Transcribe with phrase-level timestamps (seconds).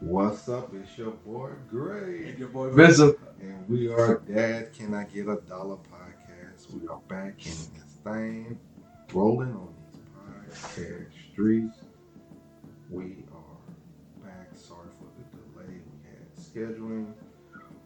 [0.00, 0.70] What's up?
[0.74, 2.28] It's your boy Gray.
[2.28, 3.16] And Your boy Vincent.
[3.40, 6.72] And we are Dad Can I Get a Dollar podcast.
[6.72, 8.58] We are back in this thing,
[9.12, 11.78] rolling on these podcast streets.
[12.90, 14.48] We are back.
[14.54, 15.80] Sorry for the delay.
[15.80, 17.12] We had scheduling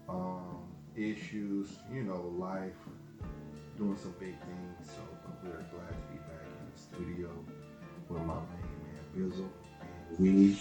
[0.08, 0.62] um,
[0.96, 2.76] issues, you know, life,
[3.76, 4.90] doing some big things.
[4.90, 5.02] So
[5.44, 7.30] we're glad to be back in the studio
[8.08, 9.48] with my main man Bizzle.
[9.80, 10.58] And we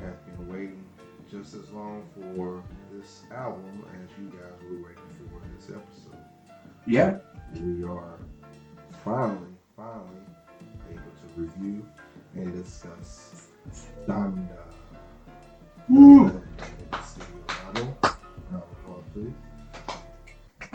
[0.00, 0.84] have been waiting
[1.30, 6.18] just as long for this album as you guys were waiting for this episode.
[6.86, 7.18] Yeah.
[7.60, 8.18] We are
[9.04, 10.24] finally, finally
[10.90, 11.86] able to review
[12.34, 13.48] and discuss
[14.06, 14.58] Donda.
[15.88, 16.42] Woo!
[17.04, 17.94] Studio album.
[18.02, 19.32] Of applause, please.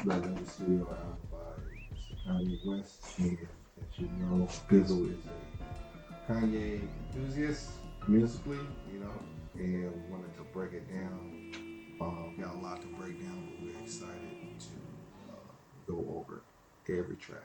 [0.05, 3.19] The studio album by Kanye West.
[3.19, 3.37] And
[3.81, 6.81] as you know, Bizzle is a Kanye
[7.13, 7.69] enthusiast
[8.09, 8.57] musically,
[8.91, 9.11] you know,
[9.55, 11.53] and we wanted to break it down.
[12.01, 15.35] Um, got a lot to break down, but we're excited to uh,
[15.87, 16.41] go over
[16.87, 17.43] every track.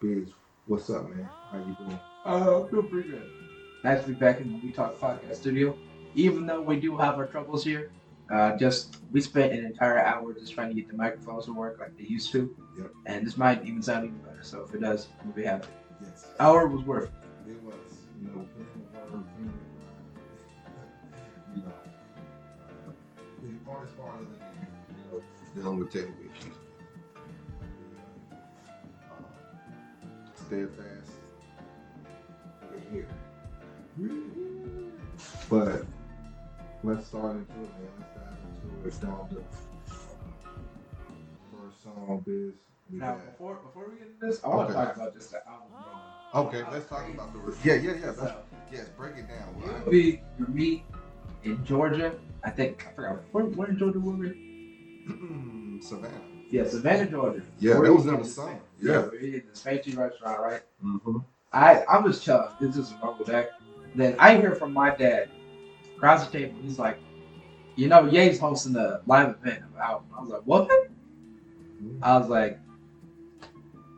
[0.00, 0.28] Biz,
[0.66, 1.28] what's up, man?
[1.50, 1.98] How you doing?
[2.24, 3.30] Uh, I feel pretty good.
[3.84, 5.76] Nice to be back in the We Talk podcast studio.
[6.14, 7.90] Even though we do have our troubles here,
[8.32, 11.78] uh, just we spent an entire hour just trying to get the microphones to work
[11.78, 12.56] like they used to.
[12.78, 12.90] Yep.
[13.06, 14.42] And this might even sound even better.
[14.42, 15.68] So if it does, we'll be happy.
[16.02, 16.26] Yes.
[16.40, 17.10] Hour was worth.
[17.46, 17.50] it.
[17.52, 17.74] It was,
[18.20, 18.48] you know,
[23.76, 25.22] hardest part of the game, you know,
[25.54, 26.56] dealing with technical issues.
[29.10, 29.14] Uh,
[30.34, 31.10] steadfast.
[32.70, 33.08] We're here.
[35.50, 35.84] But
[36.82, 37.68] let's start into it, man.
[38.84, 39.40] Let's dive into it.
[39.40, 39.44] Down
[39.88, 39.92] to
[41.52, 42.52] first song, biz.
[42.90, 44.84] We Now, got- before before we get into this, I want to Okay.
[44.86, 45.68] talk about just the album.
[46.32, 46.42] bro.
[46.42, 47.56] Okay, let's talk about the.
[47.64, 48.12] Yeah, yeah, yeah.
[48.12, 48.36] So,
[48.70, 49.48] yes, break it down.
[49.64, 50.84] it would be your meet
[51.46, 52.12] in Georgia.
[52.44, 55.80] I think I forgot where, where in Georgia were we?
[55.80, 56.20] Savannah.
[56.50, 57.42] Yeah, Savannah, Georgia.
[57.58, 58.60] Yeah, Where that was in the summer.
[58.80, 59.08] Yeah.
[59.10, 60.62] we did the fancy restaurant, right?
[60.84, 61.18] Mm-hmm.
[61.52, 62.48] I I'm just chilling.
[62.60, 63.48] This is a normal day.
[63.94, 65.30] Then I hear from my dad
[65.96, 66.58] across the table.
[66.62, 66.98] He's like,
[67.76, 69.64] you know, Ye's hosting a live event.
[69.80, 70.70] I was like, what?
[72.02, 72.58] I was like,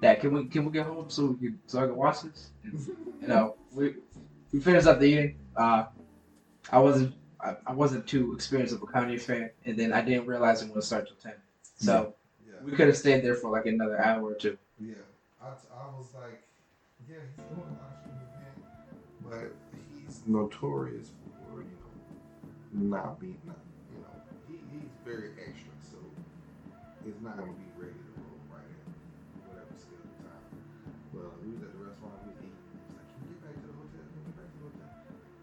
[0.01, 2.51] Dad, can we can we get home so we can so I can watch this?
[2.65, 2.87] And,
[3.21, 3.95] you know, we
[4.53, 5.37] we finished up the eating.
[5.56, 5.87] Uh,
[6.71, 10.26] I wasn't I, I wasn't too experienced of a Kanye fan, and then I didn't
[10.26, 11.34] realize it would start till ten.
[11.76, 12.15] So
[12.47, 12.54] Yeah.
[12.65, 14.59] we could have stayed there for like another hour or two.
[14.81, 14.94] Yeah.
[15.41, 16.43] I, I was like,
[17.09, 18.56] yeah, he's doing a live stream event,
[19.22, 19.54] but
[20.04, 21.10] he's notorious
[21.47, 21.71] for, you
[22.82, 23.56] know, not being, not,
[23.94, 24.10] you know,
[24.48, 25.98] he, he's very extra, so
[27.06, 28.91] it's not going to be ready to roll right at
[29.47, 30.43] whatever scheduled time.
[31.15, 32.59] Well, we was at the restaurant, we was eating.
[32.59, 34.03] He was like, can we get back to the hotel?
[34.10, 34.91] Can we get back to the hotel?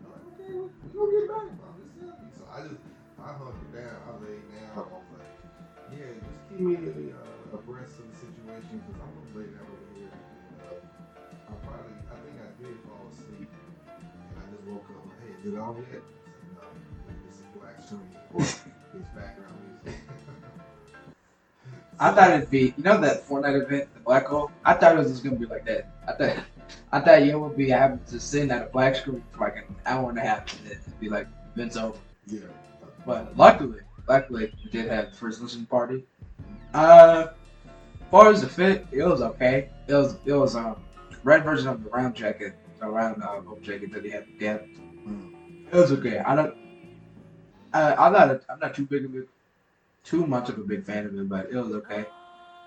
[0.03, 1.64] I'm like, okay, we, we going to get back.
[3.25, 3.97] I hunkered down.
[4.05, 4.69] I laid down.
[4.75, 5.33] I was like,
[5.97, 9.89] yeah, just keep me uh, abreast of the situation because I'm gonna lay down over
[9.97, 10.13] here.
[10.13, 15.09] And, uh, I probably, I think I did fall asleep, and I just woke up
[15.09, 16.05] like, hey, is it on yet?
[16.53, 16.69] No,
[17.25, 19.99] it's a black screen or it's background music.
[21.99, 24.51] I thought it'd be, you know, that Fortnite event, the Black Hole.
[24.65, 25.89] I thought it was just gonna be like that.
[26.07, 26.43] I thought,
[26.91, 29.75] I thought you would be having to sit at a black screen for like an
[29.87, 31.97] hour and a half, and it'd be like events over.
[32.27, 32.41] yeah.
[33.05, 36.03] But luckily, luckily, we did have the first listening party.
[36.73, 37.27] Uh,
[38.01, 39.69] as far as the fit, it was okay.
[39.87, 40.77] It was, it was um,
[41.23, 44.25] red version of the round jacket, the round uh, jacket that he had.
[44.39, 44.57] Yeah,
[45.07, 45.29] Mm.
[45.71, 46.17] it was okay.
[46.19, 46.55] I don't.
[47.73, 48.29] Uh, I'm not.
[48.31, 49.23] A, I'm not too big of a,
[50.03, 52.05] too much of a big fan of it, but it was okay.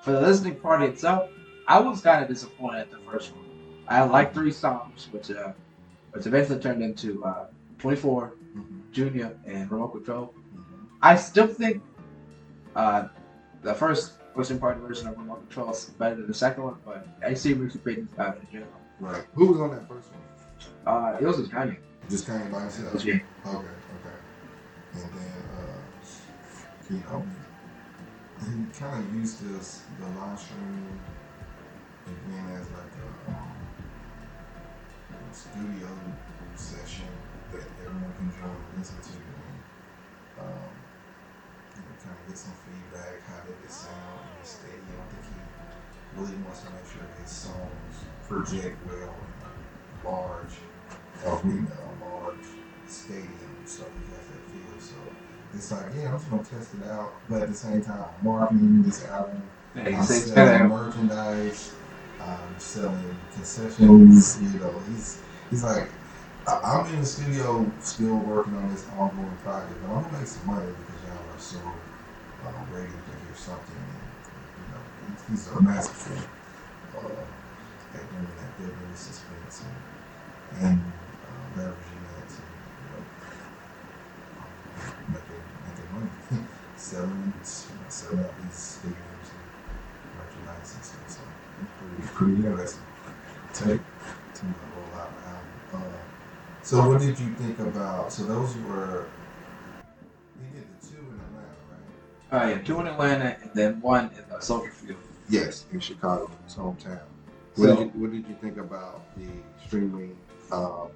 [0.03, 1.31] For the listening party itself,
[1.67, 3.45] I was kind of disappointed at the first one.
[3.89, 5.53] I had like three songs, which uh,
[6.13, 7.47] which eventually turned into uh,
[7.79, 8.35] 24,
[8.93, 10.35] Junior, and Remote Control.
[10.55, 10.87] Mhm.
[11.03, 11.83] I still think
[12.75, 13.09] uh,
[13.63, 17.07] the first listening party version of Remote Control is better than the second one, but
[17.25, 18.73] I see mixed opinions about in general.
[19.01, 19.25] Right.
[19.35, 20.23] Who was on that first one?
[20.87, 21.77] Uh, it was just Kanye.
[22.09, 23.05] Just came by himself.
[23.05, 23.15] Yeah.
[23.47, 23.67] Okay, okay.
[24.95, 27.25] And then, uh, you know,
[28.41, 31.01] he kind of used this, the live stream
[32.07, 32.98] again as like
[35.33, 35.89] studio
[36.57, 37.07] session
[37.53, 39.15] that everyone can join and listen to.
[39.15, 39.59] And,
[40.41, 40.71] um,
[41.77, 44.97] you know, kind of get some feedback, how did it sound in the stadium.
[44.99, 45.39] I think he
[46.19, 47.95] really wants to make sure his songs
[48.27, 50.55] project well in a large
[51.27, 52.47] arena, a large
[52.87, 54.81] stadium, so he has that feel.
[54.81, 54.97] So
[55.55, 58.25] it's like, yeah, I'm just gonna test it out, but at the same time, I'm
[58.27, 59.43] marketing this album.
[59.77, 61.73] I'm selling merchandise,
[62.21, 64.41] I'm selling concessions.
[64.43, 65.89] You know, he's he's like,
[66.47, 70.47] I'm in the studio still working on this ongoing project, but I'm gonna make some
[70.47, 71.59] money because y'all are so
[72.45, 73.77] uh, ready to hear something.
[73.77, 74.03] And,
[74.59, 74.83] you know,
[75.29, 76.17] he's a masterful
[76.97, 77.25] uh,
[77.95, 80.93] at doing that building the suspense and, and
[81.25, 83.05] uh, leveraging that to you know,
[85.09, 86.11] making making money,
[86.77, 87.33] selling
[87.71, 88.95] you know, selling out these and
[90.17, 91.09] merchandise and stuff.
[91.11, 91.23] So
[92.19, 92.83] it's pretty pretty interesting.
[93.53, 93.81] Take
[94.35, 95.91] to roll out album.
[95.93, 95.99] Uh,
[96.63, 98.13] so what did you think about?
[98.13, 99.07] So those were
[100.41, 101.49] he did the two in Atlanta,
[102.33, 102.43] right?
[102.43, 104.99] Uh, yeah, two in Atlanta and then one in the Soldier Field.
[105.31, 107.01] Yes, in Chicago, his hometown.
[107.57, 109.27] What, So- did you, what did you think about the
[109.67, 110.17] streaming
[110.53, 110.89] um,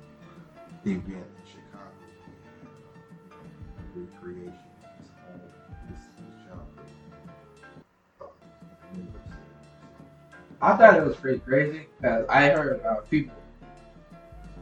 [0.85, 1.91] event in Chicago?
[3.95, 4.55] Recreation,
[10.63, 13.35] I thought it was pretty crazy because I heard uh, people,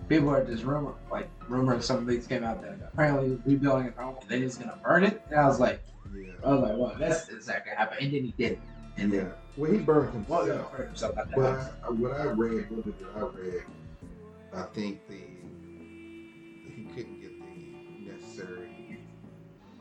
[0.08, 1.84] people are just rumor, like rumors.
[1.84, 4.56] Some leaks came out that apparently he was rebuilding his home and then he was
[4.56, 5.22] gonna burn it.
[5.30, 5.82] And I was like,
[6.14, 6.32] Yeah.
[6.44, 7.98] I was like, well, that's is that gonna happen?
[8.00, 8.52] And then he did.
[8.52, 8.60] it.
[8.96, 9.20] And yeah.
[9.20, 10.70] then Well, he burned well, himself.
[10.70, 11.36] he hurt himself at that.
[11.36, 11.70] But house.
[11.84, 13.62] I, what I read, what did I read?
[14.54, 15.14] I think the
[16.74, 18.98] he couldn't get the necessary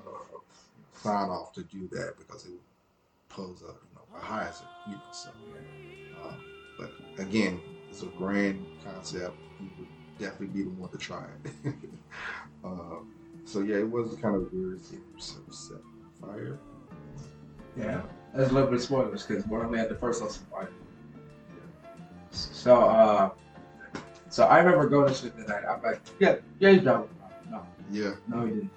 [0.06, 0.38] uh,
[0.94, 2.60] sign off to do that because it would
[3.30, 5.02] pose a you know a hazard, you know.
[5.12, 6.09] So, um,
[6.80, 6.92] but
[7.24, 9.36] again, it's a grand concept.
[9.60, 9.88] He would
[10.18, 11.74] definitely be the one to try it.
[12.64, 12.96] uh,
[13.46, 14.80] so yeah, it was kind of weird.
[15.18, 15.78] set
[16.22, 16.58] fire.
[17.78, 18.02] Yeah,
[18.34, 20.72] that's a little bit of spoilers because we're only at the first lesson part.
[22.32, 23.30] So, uh,
[24.30, 25.64] so I remember going to sleep that night.
[25.68, 27.10] I'm like, yeah, yeah, he's driving.
[27.50, 28.12] No, Yeah.
[28.28, 28.70] no, he didn't.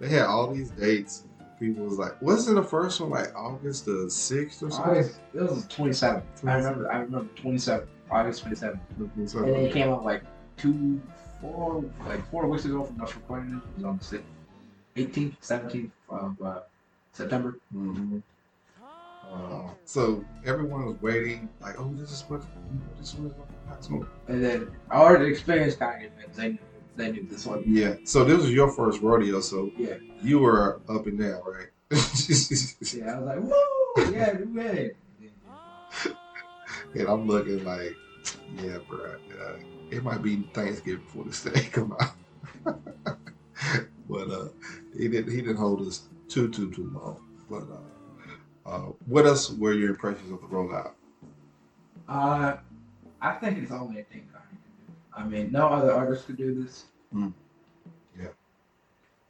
[0.00, 1.24] They had all these dates.
[1.58, 4.92] People was like, wasn't the first one like August the sixth or something?
[4.92, 6.22] August, it was 27th.
[6.44, 8.80] I remember, I remember 27th, August 27th.
[8.98, 10.22] And then it came out like
[10.56, 11.00] two,
[11.40, 13.56] four, like four weeks ago from us recording it.
[13.56, 16.60] It was on the 6th, 18th, 17th of uh,
[17.12, 17.58] September.
[17.74, 18.22] Mhm.
[19.32, 22.42] Uh, so everyone was waiting, like, oh, this is what
[22.98, 23.34] this one is
[23.90, 26.36] what And then I already experienced Kanye fans.
[26.36, 26.58] They knew,
[26.98, 27.62] they knew this one.
[27.66, 27.94] Yeah.
[28.04, 29.94] So this was your first rodeo, so Yeah.
[30.22, 31.68] you were up and down, right?
[32.94, 34.90] Yeah, I was like, woo, yeah, ready.
[36.94, 37.96] and I'm looking like,
[38.62, 39.14] yeah, bro.
[39.40, 39.58] Uh,
[39.90, 42.14] it might be Thanksgiving before this thing come out.
[44.08, 44.48] but uh,
[44.96, 45.30] he didn't.
[45.32, 47.20] He didn't hold us too too too long.
[47.48, 50.92] But uh, uh, what else were your impressions of the rollout?
[52.08, 52.56] Uh,
[53.20, 54.37] I think it's only a thing Kanye can do.
[55.18, 56.84] I mean, no other artist could do this.
[57.12, 57.32] Mm.
[58.18, 58.28] Yeah.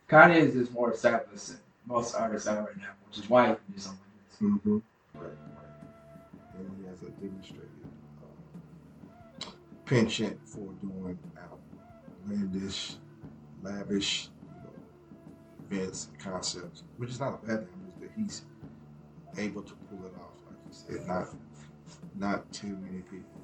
[0.08, 3.54] Kanye is just more established than most artists out right now, which is why he
[3.54, 4.48] can do something like this.
[4.48, 4.78] Mm-hmm.
[5.14, 6.58] Right, right.
[6.58, 7.68] And he has a demonstrated
[8.22, 9.50] uh,
[9.86, 11.18] penchant for doing
[12.28, 12.96] outlandish,
[13.62, 17.86] lavish you know, events, concepts, which is not a bad thing.
[17.88, 18.42] It's that he's
[19.38, 21.06] able to pull it off, like you said.
[21.06, 21.28] Not,
[22.14, 23.40] not too many people,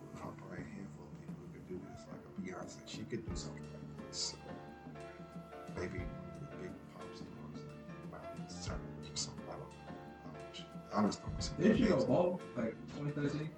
[2.44, 4.34] Beyonce, she could do something like this.
[5.76, 7.64] Maybe the big pop stars
[8.12, 8.78] like Miley Cyrus
[9.10, 9.44] or something.
[9.48, 10.98] I don't know.
[10.98, 12.04] I just don't see you names.
[12.04, 13.50] go bald like 2013?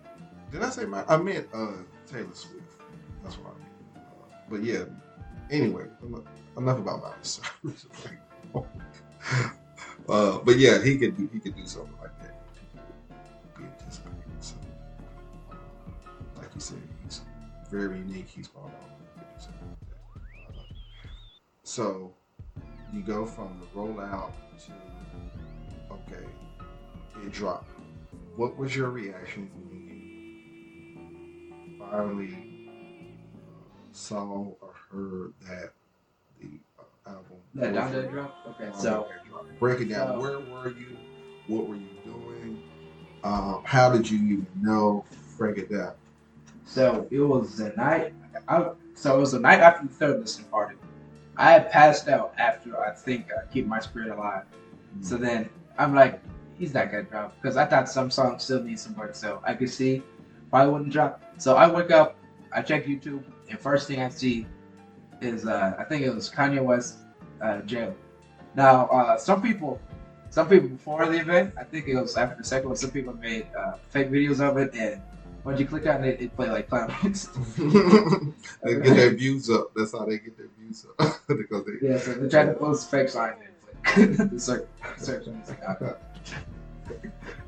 [0.52, 1.04] Did I say my?
[1.08, 1.72] I meant uh,
[2.06, 2.62] Taylor Swift.
[3.22, 3.72] That's what I meant.
[3.96, 4.84] Uh, but yeah.
[5.50, 5.84] Anyway,
[6.56, 7.86] enough, about Miley Cyrus.
[10.08, 12.34] uh, but yeah, he could do he could do something like that.
[13.56, 14.14] Be anticipated.
[14.40, 14.56] So,
[15.50, 15.56] uh,
[16.36, 16.78] like you said,
[17.66, 18.28] very unique.
[18.28, 18.70] He's spot on.
[18.70, 19.76] He could do something
[20.14, 20.56] like.
[20.58, 20.62] Uh,
[21.62, 22.12] so
[22.92, 24.32] you go from the rollout
[24.66, 24.72] to
[25.92, 26.24] okay,
[27.24, 27.68] it dropped.
[28.36, 29.80] What was your reaction when
[31.68, 34.24] you finally uh, saw
[34.60, 35.72] or heard that
[36.40, 37.24] the uh, album?
[37.54, 38.34] That was- down there drop?
[38.48, 39.58] Okay, so dropped?
[39.58, 40.08] break it down.
[40.08, 40.96] so- Where were you?
[41.48, 42.62] What were you doing?
[43.24, 45.04] Um, how did you even know?
[45.38, 45.92] Break it down.
[46.66, 48.12] So it was the night.
[48.48, 50.76] I, so it was the night after the third listening party.
[51.36, 54.44] I had passed out after I think I keep my spirit alive.
[55.00, 56.20] So then I'm like,
[56.58, 59.14] he's not gonna drop because I thought some songs still need some work.
[59.14, 60.02] So I could see
[60.50, 61.22] probably wouldn't drop.
[61.38, 62.16] So I wake up,
[62.52, 64.46] I check YouTube, and first thing I see
[65.20, 66.98] is uh, I think it was Kanye West
[67.40, 67.94] uh, jail.
[68.54, 69.80] Now uh, some people,
[70.30, 73.14] some people before the event, I think it was after the second one, some people
[73.14, 75.00] made uh, fake videos of it, and
[75.46, 77.32] when you click on it, it play like clown music.
[78.64, 79.72] they get their views up.
[79.76, 81.88] That's how they get their views up because they.
[81.88, 83.34] Yeah, so they tried to post fake sign
[83.64, 83.94] like,
[84.30, 84.66] the search
[84.98, 85.60] search music.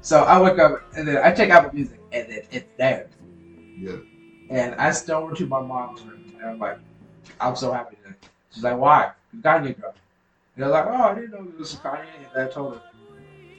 [0.01, 3.09] So I wake up and then I check Apple Music and then it's there.
[3.77, 3.97] Yeah.
[4.49, 6.79] And I stumble to my mom's room and I'm like,
[7.41, 8.15] I'm so happy today.
[8.53, 9.11] She's like, why?
[9.41, 9.99] Kanye dropped.
[10.55, 12.07] And I was like, oh, I didn't know it was Kanye.
[12.33, 12.83] And I told her,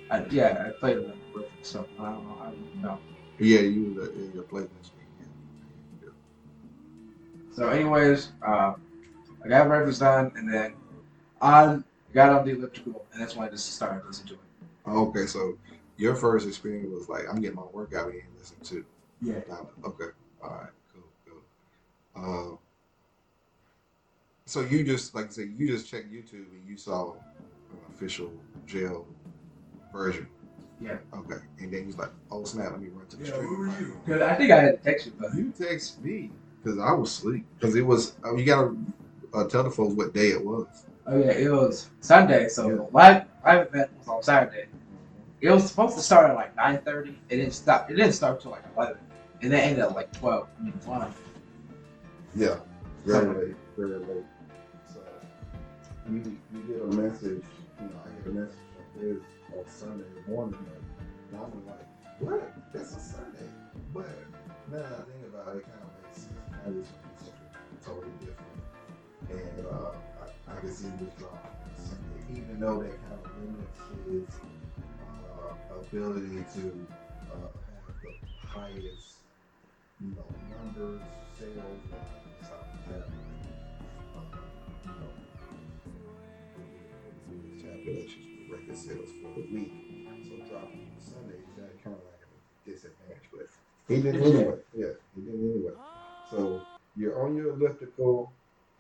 [0.10, 2.38] I, yeah, I played it with it, so I don't know.
[2.42, 3.00] I don't know.
[3.40, 4.92] Yeah, you was in your playlist.
[6.02, 6.10] Yeah.
[7.52, 8.74] So, anyways, uh,
[9.44, 10.74] I got breakfast done, and then
[11.42, 11.80] I
[12.14, 14.40] got on the elliptical, and that's when I just started listening to it.
[14.90, 15.58] Okay, so
[15.98, 18.86] your first experience was like, I'm getting my workout in and listen to.
[19.22, 19.40] Yeah.
[19.86, 20.12] Okay.
[20.44, 20.70] All right.
[20.94, 21.04] Cool.
[22.16, 22.54] Cool.
[22.54, 22.58] Uh,
[24.46, 27.20] so you just like I said, you just checked YouTube and you saw an
[27.94, 28.32] official
[28.66, 29.06] jail
[29.94, 30.28] version.
[30.82, 30.98] Yeah.
[31.14, 31.36] Okay.
[31.60, 32.72] And then he's like, "Oh snap!
[32.72, 34.00] Let me run to the Yeah, street." who were you?
[34.06, 36.32] Because I think I had to text you, but You text me
[36.64, 38.16] because I was asleep because it was.
[38.24, 38.76] Uh, you gotta
[39.34, 40.68] uh, tell the folks what day it was.
[41.08, 42.86] oh yeah, it was Sunday, so Yeah.
[42.92, 44.68] live live event was on Saturday.
[45.42, 47.20] It was supposed to start at like nine thirty.
[47.30, 47.90] It didn't stop.
[47.92, 48.98] It didn't start till like eleven,
[49.42, 50.48] and then ended at like twelve.
[50.60, 51.14] I mean, one.
[52.36, 52.58] Yeah.
[53.06, 53.56] Very late.
[53.78, 54.26] Very late.
[54.94, 55.00] So
[56.10, 57.44] you you get a message.
[57.82, 59.18] You know, I get a message like this
[59.58, 60.60] on Sunday morning,
[61.32, 61.88] And I'm like,
[62.20, 62.54] what?
[62.74, 63.50] That's a Sunday.
[63.94, 64.08] But
[64.72, 66.32] now that I think about it, it kind of makes sense.
[66.66, 66.88] I was
[67.86, 68.62] totally different,
[69.30, 69.92] and uh,
[70.22, 71.40] I, I can see this on
[71.76, 74.40] Sunday, even though that kind of limits his
[75.02, 76.88] uh, ability to
[77.32, 77.50] uh,
[77.88, 79.20] have the highest,
[80.02, 81.02] you know, numbers,
[81.40, 83.19] sales, and stuff like that.
[88.70, 89.72] Record sales for the week.
[90.28, 93.48] So dropping on Sunday, he's at kind of like a disadvantage, but
[93.88, 94.56] he did anyway.
[94.76, 95.74] Yeah, he did anyway.
[96.30, 96.62] So
[96.96, 98.32] you're on your elliptical,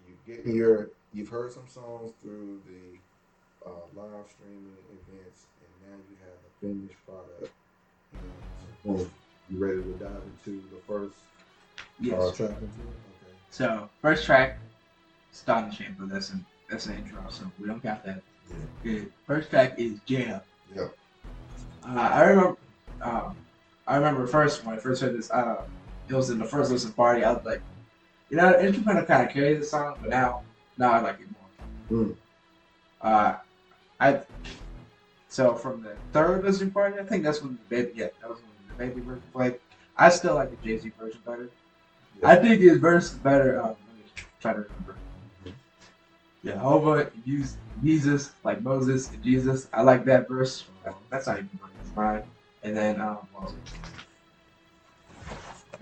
[0.08, 3.00] you get your, you've heard some songs through the
[3.68, 7.52] uh, live streaming events, and now you have a finished product.
[8.14, 8.32] And
[8.84, 9.12] so, boom,
[9.50, 11.16] you ready to dive into the first
[12.02, 12.22] Yes.
[12.22, 12.70] uh, track it?
[13.50, 14.58] So first track,
[15.34, 18.22] astonishing, but that's an that's an intro, so we don't count that.
[18.84, 19.12] Good.
[19.26, 20.42] First track is Jam.
[20.76, 20.88] Yeah.
[21.84, 22.58] Uh, I remember,
[23.02, 23.36] um,
[23.88, 25.32] I remember first when I first heard this.
[25.32, 25.64] Uh,
[26.08, 27.24] it was in the first listen party.
[27.24, 27.62] I was like,
[28.30, 30.44] you know, the instrumental kind of carries the song, but now,
[30.78, 31.28] now I like it
[31.90, 32.06] more.
[32.06, 32.16] Mm.
[33.02, 33.36] Uh,
[34.00, 34.22] I
[35.30, 38.40] so from the third listening party, I think that's when the baby, yeah, that was
[38.40, 39.60] when the baby version played.
[39.96, 41.50] I still like the Jay Z version better.
[42.24, 43.62] I think his verse is better.
[43.62, 44.04] Um, let me
[44.42, 44.96] try to remember.
[46.44, 49.68] Jehovah used Jesus like Moses and Jesus.
[49.74, 50.66] I like that verse.
[51.10, 51.50] That's not even
[51.96, 52.24] mine.
[52.64, 53.54] And then um, it?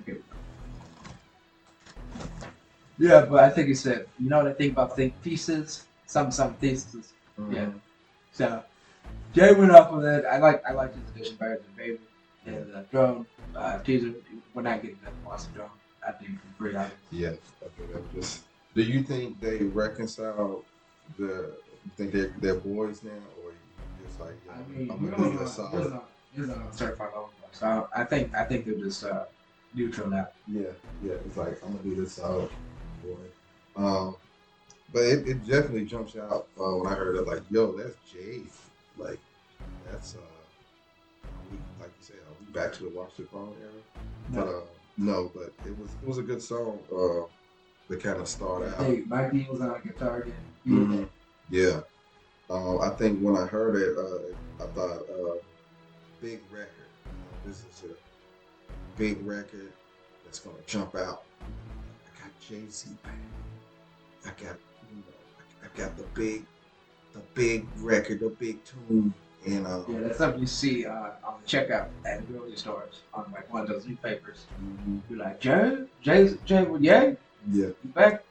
[0.02, 0.20] Okay.
[2.98, 5.86] Yeah, but I think it said, you know what I think about think pieces?
[6.06, 7.14] Some some thesis.
[7.40, 7.54] Mhm.
[7.54, 7.70] Yeah.
[8.32, 8.64] So
[9.34, 10.26] Jay went off with it.
[10.26, 12.00] I like I like his edition better than Baby.
[12.46, 14.14] And the drone uh, teaser.
[14.54, 15.70] We're not getting that awesome drone.
[16.08, 16.76] I think it's great.
[17.12, 18.47] Yeah, I think that just.
[18.78, 20.64] Do you think they reconcile
[21.18, 21.58] the?
[21.96, 23.10] Think they're they're boys now,
[23.44, 23.52] or
[24.06, 25.40] just like yeah, I mean, I'm gonna don't do know.
[25.44, 25.94] this There's solid?
[25.94, 26.04] no,
[26.36, 27.28] there's no certified lover.
[27.54, 29.24] So I think I think they're just uh,
[29.74, 30.28] neutral now.
[30.48, 30.68] Yeah,
[31.04, 31.14] yeah.
[31.26, 32.52] It's like I'm gonna do this solid,
[33.04, 33.84] boy.
[33.84, 34.16] Um,
[34.94, 37.26] but it, it definitely jumps out uh, when I heard it.
[37.26, 38.42] Like, yo, that's Jay.
[38.96, 39.20] Like,
[39.90, 40.20] that's uh,
[41.52, 43.72] we, like you said, are we back to the Watch the Throne era?
[44.30, 44.62] But uh,
[44.98, 46.78] no, but it was it was a good song.
[46.94, 47.26] Uh,
[47.90, 48.86] to kind of start out.
[48.86, 50.34] Hey, Mikey was on a guitar again.
[50.66, 51.10] Mhm.
[51.50, 51.82] Yeah.
[52.50, 55.38] Um, I think when I heard it, uh, I thought, uh,
[56.22, 56.70] big record.
[57.46, 59.72] This is a big record
[60.26, 61.24] that's gonna jump out.
[61.42, 63.14] I got Jay Z back.
[64.26, 64.56] I got,
[64.90, 66.46] you know, I got the big,
[67.14, 69.14] the big record, the big tune,
[69.46, 73.02] and uh, Yeah, that's something you see uh, on the checkout at the grocery stores
[73.14, 74.46] on like one of those newspapers.
[74.62, 77.14] mhm, You're like, Jay, Jay, Jay, yeah,
[77.52, 77.66] yeah.
[77.68, 78.24] you back?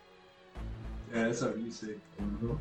[1.15, 1.95] Yeah, that's something you see.
[2.21, 2.59] mhm.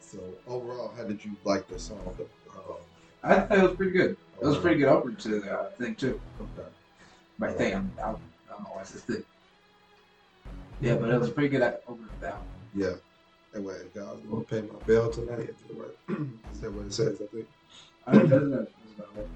[0.00, 1.98] So overall, how did you like the song?
[2.18, 2.72] Uh,
[3.22, 4.16] I thought it was pretty good.
[4.40, 6.20] It was a pretty good opener to the uh, thing too.
[6.40, 6.68] Okay.
[7.38, 9.24] My thing, I'm, I don't I don't know why it's this thing.
[10.80, 12.46] Yeah, but it was a pretty good opener to the album.
[12.74, 12.92] Yeah.
[13.54, 15.40] Anyway, God's gonna pay my bill tonight.
[15.40, 15.96] Is that what,
[16.52, 17.20] is that what it says?
[17.20, 17.46] I think.
[18.06, 19.26] I mean, doesn't that, doesn't that?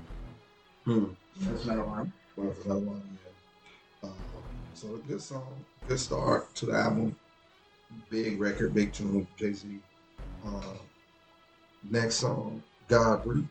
[0.85, 1.05] Hmm.
[1.41, 2.13] That's another one.
[2.37, 3.03] Well, that's another one.
[4.03, 4.09] Yeah.
[4.09, 4.15] Um,
[4.75, 7.17] so a good song, good start to the album.
[8.09, 9.67] Big record, big tune, Jay Z.
[10.45, 10.79] Um,
[11.91, 13.47] next song, God Breathe.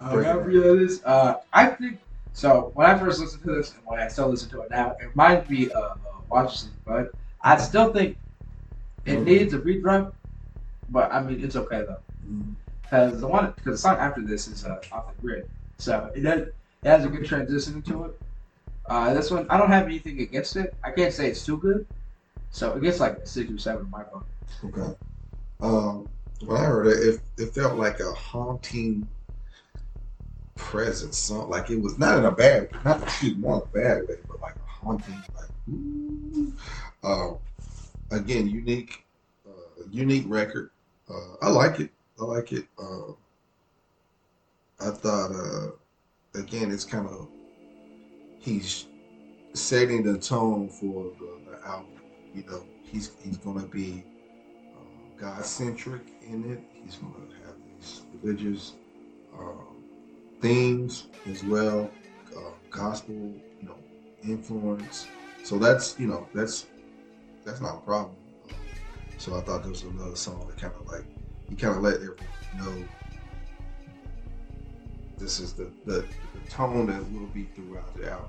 [0.00, 2.00] Uh, Gabriel is, uh, I think,
[2.32, 4.96] so when I first listened to this and when I still listen to it now,
[5.00, 5.96] it reminds me of uh,
[6.30, 8.16] Watch but I still think
[9.04, 9.24] it Mhm.
[9.24, 10.12] needs a beat drum,
[10.88, 12.00] but I mean, it's okay though.
[12.82, 16.20] Because the one, because the song after this is uh, off the grid, so it
[16.20, 18.20] does, it has a good transition into it.
[18.86, 20.74] Uh, this one, I don't have anything against it.
[20.82, 21.86] I can't say it's too good,
[22.50, 24.24] So it gets like six or seven my phone.
[24.64, 24.96] Okay.
[25.60, 26.08] Um,
[26.44, 29.08] when I heard it, it, it felt like a haunting
[30.56, 31.18] presence.
[31.18, 34.16] So, like it was not in a bad, not excuse me, not a bad way,
[34.28, 35.22] but like a haunting.
[35.36, 36.52] Like, ooh.
[37.04, 37.38] Um,
[38.10, 39.04] again, unique,
[39.46, 40.70] uh, unique record.
[41.08, 41.90] Uh, I like it.
[42.20, 42.66] I like it.
[42.78, 43.12] Uh,
[44.80, 47.28] I thought, uh, again, it's kind of
[48.42, 48.86] he's
[49.54, 51.88] setting the tone for the, the album.
[52.34, 54.04] You know, he's he's gonna be
[54.76, 56.60] um, God centric in it.
[56.84, 57.14] He's gonna
[57.46, 58.74] have these religious
[59.38, 59.82] um,
[60.40, 61.90] themes as well,
[62.36, 63.78] uh, gospel, you know,
[64.24, 65.06] influence.
[65.44, 66.66] So that's you know that's
[67.44, 68.16] that's not a problem.
[69.18, 71.04] So I thought there was another song that kind of like
[71.48, 72.16] he kind of let everyone
[72.56, 72.88] know
[75.22, 78.28] this is the, the, the tone that will be throughout the album.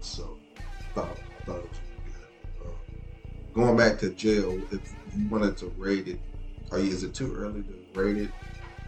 [0.00, 0.36] So
[0.94, 2.66] thought, thought it was good.
[2.66, 2.70] Uh,
[3.54, 4.80] going back to jail, if
[5.16, 6.20] you wanted to rate it,
[6.70, 8.30] are you, is it too early to rate it?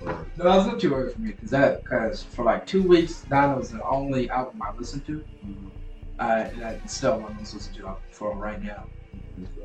[0.00, 3.20] Or, No, that's not too early for me because that because for like two weeks,
[3.22, 5.24] that was the only album I listened to.
[6.18, 8.84] Uh, and I still want to listen to it for right now.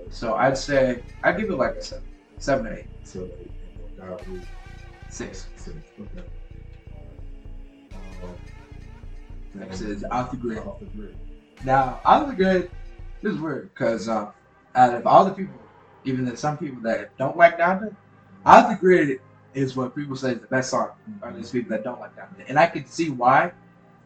[0.09, 2.03] So I'd say I'd give it like a seven,
[2.39, 3.29] seven or eight, So,
[3.97, 4.41] God, we-
[5.07, 5.49] six.
[5.55, 5.75] six.
[5.99, 6.27] Okay.
[8.23, 8.35] Um,
[9.55, 10.59] Like I off the grid.
[10.59, 11.17] Off the grid.
[11.65, 12.71] Now, off the grid,
[13.21, 14.31] this is weird because uh,
[14.75, 15.55] out of all the people,
[16.05, 17.95] even there's some people that don't like Donda,
[18.45, 19.19] off the grid
[19.53, 20.91] is what people say is the best song.
[21.21, 23.51] Or there's people that don't like Donda, and I can see why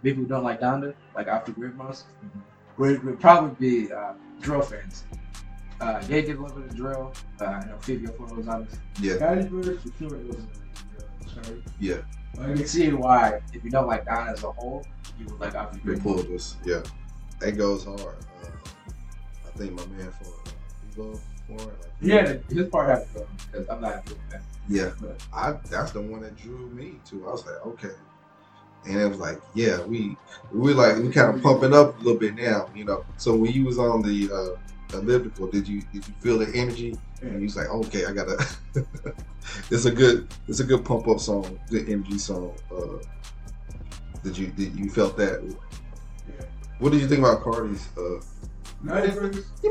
[0.02, 2.06] people who don't like Donda like off the grid most.
[2.78, 5.04] Would, would probably be uh, drill fans.
[5.80, 7.14] Uh, they did a little bit of drill.
[7.40, 8.80] Uh, I know Fivio Foreign was on this.
[9.00, 11.42] Yeah, Guys, for sure it was a
[11.80, 12.04] drill.
[12.42, 14.86] I can see why if you don't like Donda as a whole,
[15.20, 16.02] you would like off the They grid.
[16.02, 16.58] pulled this.
[16.66, 16.82] Yeah,
[17.40, 18.00] that goes hard.
[18.00, 18.48] Uh,
[19.48, 20.30] I think my man for
[21.14, 21.16] uh,
[21.48, 21.66] for it.
[21.66, 24.42] Like, Yeah, his part had to go because I'm not that.
[24.68, 24.92] yeah.
[25.00, 27.28] But I that's the one that drew me to.
[27.28, 27.92] I was like, okay,
[28.86, 30.18] and it was like, yeah, we
[30.52, 33.06] we like we kind of pumping up a little bit now, you know.
[33.18, 34.58] So when you was on the uh,
[34.94, 36.98] elliptical, did you did you feel the energy?
[37.22, 38.46] And you was like, okay, I gotta.
[39.72, 42.54] it's a good it's a good pump up song, good energy song.
[42.72, 42.98] Uh,
[44.24, 45.44] did you did you felt that?
[45.44, 46.46] Yeah.
[46.80, 47.88] What did you think about Carti's?
[47.98, 48.22] Uh,
[48.84, 49.38] no difference.
[49.64, 49.70] I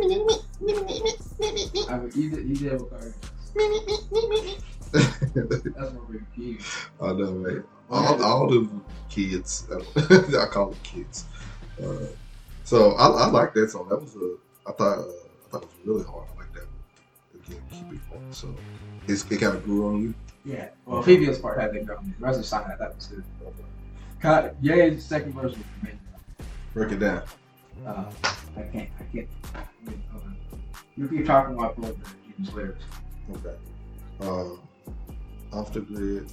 [1.98, 3.12] mean, he did, he did what Cardi.
[4.92, 6.58] That's what we're key.
[7.00, 7.64] I know, man.
[7.90, 8.68] All, all the
[9.10, 11.26] kids, I call them kids.
[11.82, 12.06] Uh,
[12.64, 13.88] so I, I like that song.
[13.90, 16.28] That was a, I thought, uh, I thought it was really hard.
[16.34, 16.66] I like that.
[17.34, 18.32] Again, keep it going.
[18.32, 18.54] So
[19.08, 20.14] it's, it kind of grew on you.
[20.44, 20.68] Yeah.
[20.86, 21.98] Well, previous part had to go.
[22.02, 23.24] The rest of the song I thought was good.
[24.20, 24.56] Cut.
[24.60, 25.98] Ye's second verse was amazing.
[26.74, 27.22] Break it down.
[27.84, 28.04] Uh,
[28.56, 28.90] I can't.
[29.00, 29.28] I can't.
[29.54, 30.22] I mean, hold.
[30.96, 32.84] You keep talking about both the Jews lyrics.
[33.32, 33.56] Okay.
[34.20, 36.30] Uh, off the grid.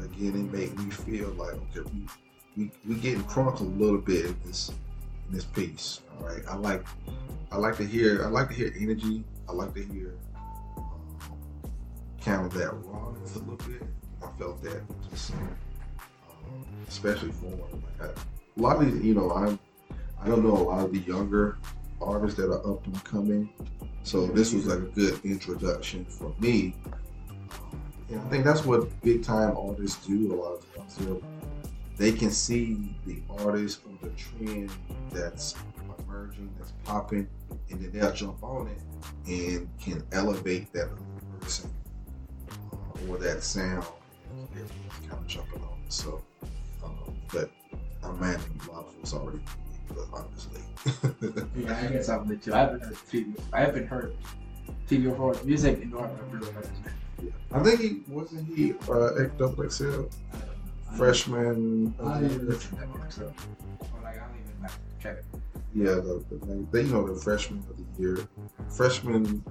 [0.00, 2.06] Uh, again, it made me feel like okay, we
[2.56, 4.76] we we getting crunk a little bit in this in
[5.32, 6.00] this piece.
[6.20, 6.42] All right.
[6.48, 6.84] I like
[7.50, 9.24] I like to hear I like to hear energy.
[9.48, 10.14] I like to hear
[10.76, 10.92] um,
[12.24, 13.82] kind of that rawness a little bit.
[14.22, 19.30] I felt that just um, especially for like I, a lot of these, you know
[19.32, 19.58] I'm
[20.20, 21.58] I don't know a lot of the younger
[22.00, 23.48] artists that are up and coming.
[24.04, 26.74] So this was like a good introduction for me.
[28.08, 30.96] And I think that's what big time artists do a lot of times.
[30.96, 31.31] They're-
[32.02, 34.70] They can see the artist or the trend
[35.12, 35.54] that's
[36.00, 37.28] emerging, that's popping,
[37.70, 38.80] and then they'll jump on it
[39.28, 41.70] and can elevate that other person
[42.72, 43.86] uh, or that sound.
[44.50, 45.92] Everyone's kind of jumping on it.
[45.92, 46.20] So,
[46.82, 47.52] um, but
[48.02, 49.38] I'm mad a lot of us already,
[49.88, 50.60] but honestly.
[51.56, 52.52] Yeah, I guess I'm with you.
[52.52, 53.40] I haven't heard TV.
[53.52, 54.16] I haven't heard
[54.88, 56.50] Fivio Foreign music in North his
[57.20, 57.32] name.
[57.52, 59.30] I think he wasn't he uh, X
[60.98, 61.92] double XL I don't know.
[61.92, 61.94] freshman.
[62.00, 63.32] I don't even listen to that one, so.
[64.02, 65.24] Like, I don't even like check it.
[65.74, 68.28] Yeah, the, the they you know the freshman of the year,
[68.68, 69.42] freshman.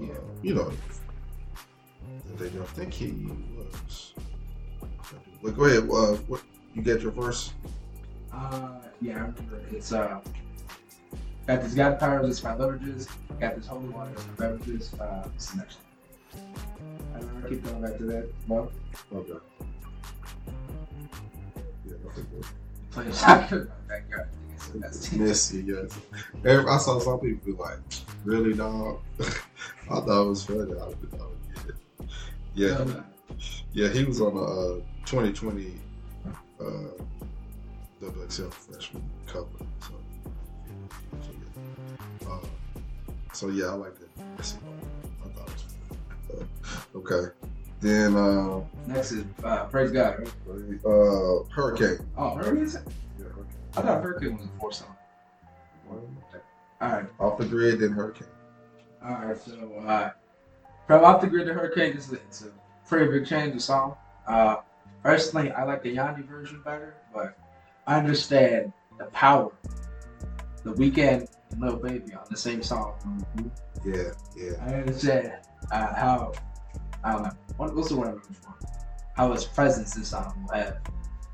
[0.00, 0.04] Uh,
[0.42, 0.72] you know,
[2.36, 3.12] they don't think he
[3.56, 4.14] was.
[5.42, 5.84] But go ahead.
[5.84, 6.42] Uh, what
[6.74, 7.52] you get your verse?
[8.32, 9.60] Uh, yeah, I remember.
[9.70, 10.20] It's uh,
[11.46, 13.08] got this God powers, it's my leverages.
[13.40, 14.92] Got this holy water, it's my beverages.
[14.94, 15.78] Uh, it's the next
[16.32, 16.44] one.
[17.14, 17.48] I remember.
[17.48, 18.28] Keep going back to that.
[18.48, 18.70] Well,
[19.14, 19.32] Okay.
[22.04, 22.46] Yeah, I think it-
[22.90, 23.70] play soccer.
[23.88, 24.28] Backyard.
[24.30, 25.52] I think it's the best.
[25.54, 25.66] Messi,
[26.44, 26.66] yes.
[26.68, 27.78] I saw some people be like,
[28.24, 30.58] "Really, dog?" I thought it was funny.
[30.60, 32.08] I would, I would get it.
[32.54, 32.84] Yeah,
[33.72, 34.74] Yeah, he was on the uh,
[35.06, 35.74] 2020
[36.60, 36.64] uh,
[38.00, 39.46] WXL freshman cover.
[39.80, 39.94] So,
[41.20, 41.30] so
[42.22, 42.38] yeah.
[43.32, 44.08] so yeah, I like that.
[44.18, 45.62] I thought it was
[46.30, 46.48] fun.
[46.94, 47.32] Uh, okay.
[47.84, 50.26] Then uh, Next is uh, Praise God.
[50.46, 50.80] right?
[50.86, 51.98] uh, Hurricane.
[52.16, 52.66] Oh, Hurricane?
[53.18, 53.46] Yeah, Hurricane.
[53.76, 54.96] I thought Hurricane was a four song.
[55.90, 55.98] All
[56.80, 57.04] right.
[57.20, 58.28] Off the grid, then Hurricane.
[59.04, 59.52] All right, so
[59.86, 60.10] uh,
[60.86, 62.52] from Off the Grid to Hurricane, is it's a
[62.88, 63.96] pretty big change of song.
[64.26, 64.56] Uh,
[65.02, 67.36] personally, I like the Yanni version better, but
[67.86, 69.52] I understand the power.
[70.62, 72.94] The Weeknd and Lil Baby on the same song.
[73.84, 74.52] Yeah, yeah.
[74.62, 75.34] I understand
[75.70, 76.32] uh, how
[77.04, 78.54] I don't know what, what's the word I'm looking for?
[79.14, 80.78] How his presence this song will have,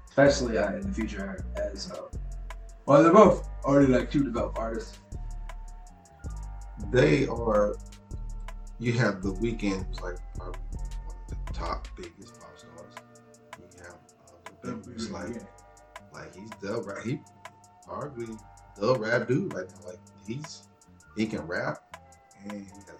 [0.08, 2.02] especially uh, in the future as uh,
[2.86, 3.02] well.
[3.02, 4.98] They're both already like two developed artists.
[6.90, 7.76] They are.
[8.78, 10.60] You have the Weeknd, like probably
[11.04, 12.94] one of the top biggest pop stars.
[13.58, 15.42] You have uh, the Baby's like,
[16.12, 17.04] like he's the rap.
[17.04, 17.20] He
[17.86, 18.38] arguably
[18.76, 19.88] the rap dude right now.
[19.88, 20.66] Like he's
[21.16, 21.78] he can rap
[22.44, 22.99] and he has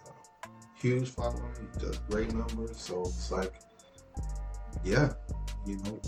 [0.81, 1.55] huge following.
[1.75, 2.77] He does great numbers.
[2.77, 3.53] So it's like,
[4.85, 5.13] yeah,
[5.67, 6.01] you know,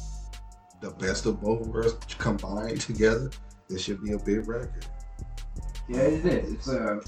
[0.81, 3.31] the best of both worlds combined together.
[3.69, 4.87] This should be a big record.
[5.89, 6.53] Yeah, it is.
[6.53, 7.01] It's uh,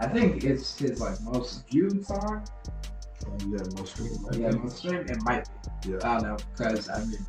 [0.00, 2.46] I think it's his like most viewed song.
[3.26, 3.98] Um, yeah, most.
[3.98, 4.38] Right?
[4.38, 5.10] Yeah, most streamed.
[5.10, 5.48] It might
[5.82, 5.90] be.
[5.90, 5.96] Yeah.
[6.02, 7.26] I don't know because I mean,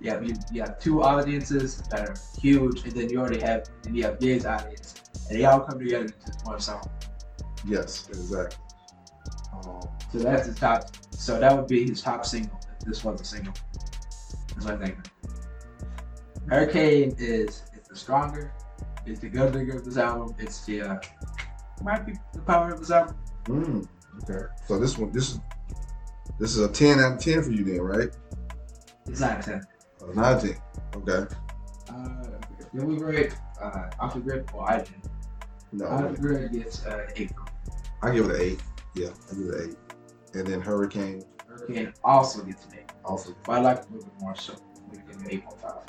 [0.00, 3.96] yeah, you, you have two audiences that are huge, and then you already have and
[3.96, 4.94] you have Ye's audience,
[5.28, 6.88] and they all come together into one song.
[7.64, 8.58] Yes, exactly.
[9.52, 9.80] Um,
[10.12, 10.84] So that's his top.
[11.10, 12.58] So that would be his top single.
[12.80, 13.54] If this was a single.
[14.54, 14.98] That's what I think.
[16.48, 18.52] Hurricane is it's the stronger.
[19.06, 20.34] It's the good thing of this album.
[20.38, 21.00] It's the uh,
[21.82, 23.16] might be the power of this album.
[23.44, 23.88] mm,
[24.22, 24.46] okay.
[24.66, 25.40] So this one, this is
[26.38, 28.08] this is a ten out of ten for you then, right?
[29.06, 29.62] It's not a ten.
[30.14, 30.56] Nine out of ten.
[30.96, 31.34] Okay.
[31.90, 32.24] Uh,
[32.74, 34.50] then we rate uh, off the grid.
[34.54, 34.94] Well, I did.
[35.72, 37.32] No, Off the grid gets uh, eight.
[38.02, 38.62] I give it an eight.
[38.98, 39.76] Yeah, I it an eight.
[40.34, 42.92] And then Hurricane Hurricane also gets an eight.
[43.04, 43.32] also.
[43.44, 44.54] But I like a little bit more, so
[44.90, 45.84] we it eight point five.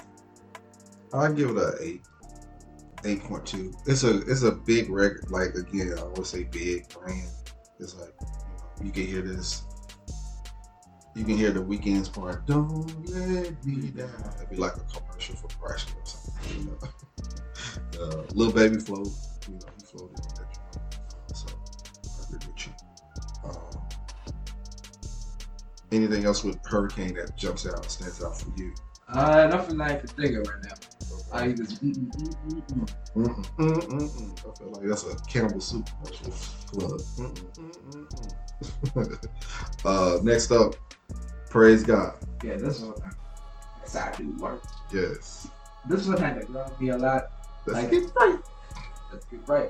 [1.12, 2.02] I give it an eight.
[3.06, 3.74] Eight point two.
[3.88, 5.32] It's a it's a big record.
[5.32, 7.30] Like again, I would say big brand.
[7.80, 8.14] It's like
[8.84, 9.64] you, can hear this.
[11.16, 12.46] You can hear the Weeknd's part.
[12.46, 12.70] Don't
[13.10, 14.10] let me down.
[14.36, 16.60] It'd be like a commercial for Chrysler or something.
[16.60, 16.78] You
[18.00, 19.06] know, uh, Lil Baby flow.
[19.48, 20.16] You know, he flowed
[25.92, 28.74] anything else with Hurricane that jumps out, stands out for you?
[29.08, 30.74] Uh, nothing I can think of right now.
[31.32, 32.88] I just mm, mm, mm, mm, mm.
[33.16, 34.32] Mm-mm, mm-mm, mm-mm.
[34.40, 35.86] I feel like that's a cannibal soup
[36.74, 38.10] mm-mm.
[39.86, 40.76] uh, next up,
[41.50, 42.14] praise God.
[42.44, 42.94] yeah, this one.
[43.80, 44.62] That's how I do work.
[44.94, 45.48] Yes,
[45.88, 47.32] This one had to grow me a lot.
[47.66, 48.40] let's Like- get right.
[49.12, 49.70] That's good, right?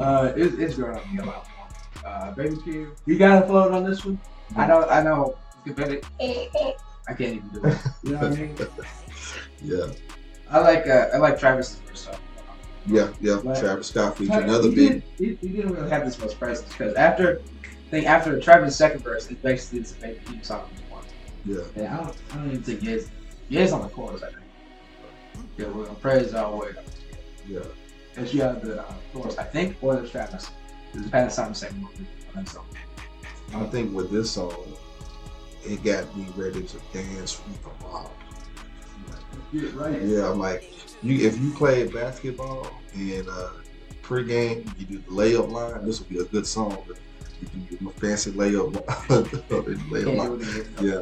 [0.00, 1.66] Uh, it's, it's growing on me a lot more.
[2.12, 4.18] Uh, Baby Keem, you got to float on this one.
[4.56, 5.36] I know, I know.
[5.68, 6.76] You can bet it.
[7.08, 7.76] I can't even do it.
[8.02, 8.56] You know what I mean?
[9.62, 9.86] yeah,
[10.50, 12.16] I like, uh, I like Travis' first song.
[12.86, 13.40] yeah, yeah.
[13.42, 15.02] Travis Scott feature Travis- another he big.
[15.18, 19.02] He, he didn't really have this much presence because after, I think after Travis' second
[19.02, 20.70] verse, it's basically it's a Baby Keem song.
[21.44, 23.10] Yeah, Yeah, I don't, I don't even think Ye's,
[23.50, 24.38] Ye's on the chorus, I think.
[25.58, 26.68] Yeah, we're gonna praise our way.
[27.46, 27.60] yeah.
[28.16, 30.50] You have the uh, chorus, I think, or the Travis.
[30.94, 32.66] It's kind of sound the same movie on that song.
[33.54, 34.52] I think with this song,
[35.68, 38.10] it got me ready to dance with the mob.
[39.52, 40.02] Yeah, right.
[40.02, 40.64] Yeah, I'm like,
[41.02, 43.50] you if you play basketball and uh,
[44.02, 45.84] pregame, you do the layup line.
[45.84, 46.82] This would be a good song.
[46.86, 46.98] But
[47.40, 48.72] you can do a fancy layup,
[49.90, 50.86] layup line.
[50.86, 51.00] Yeah,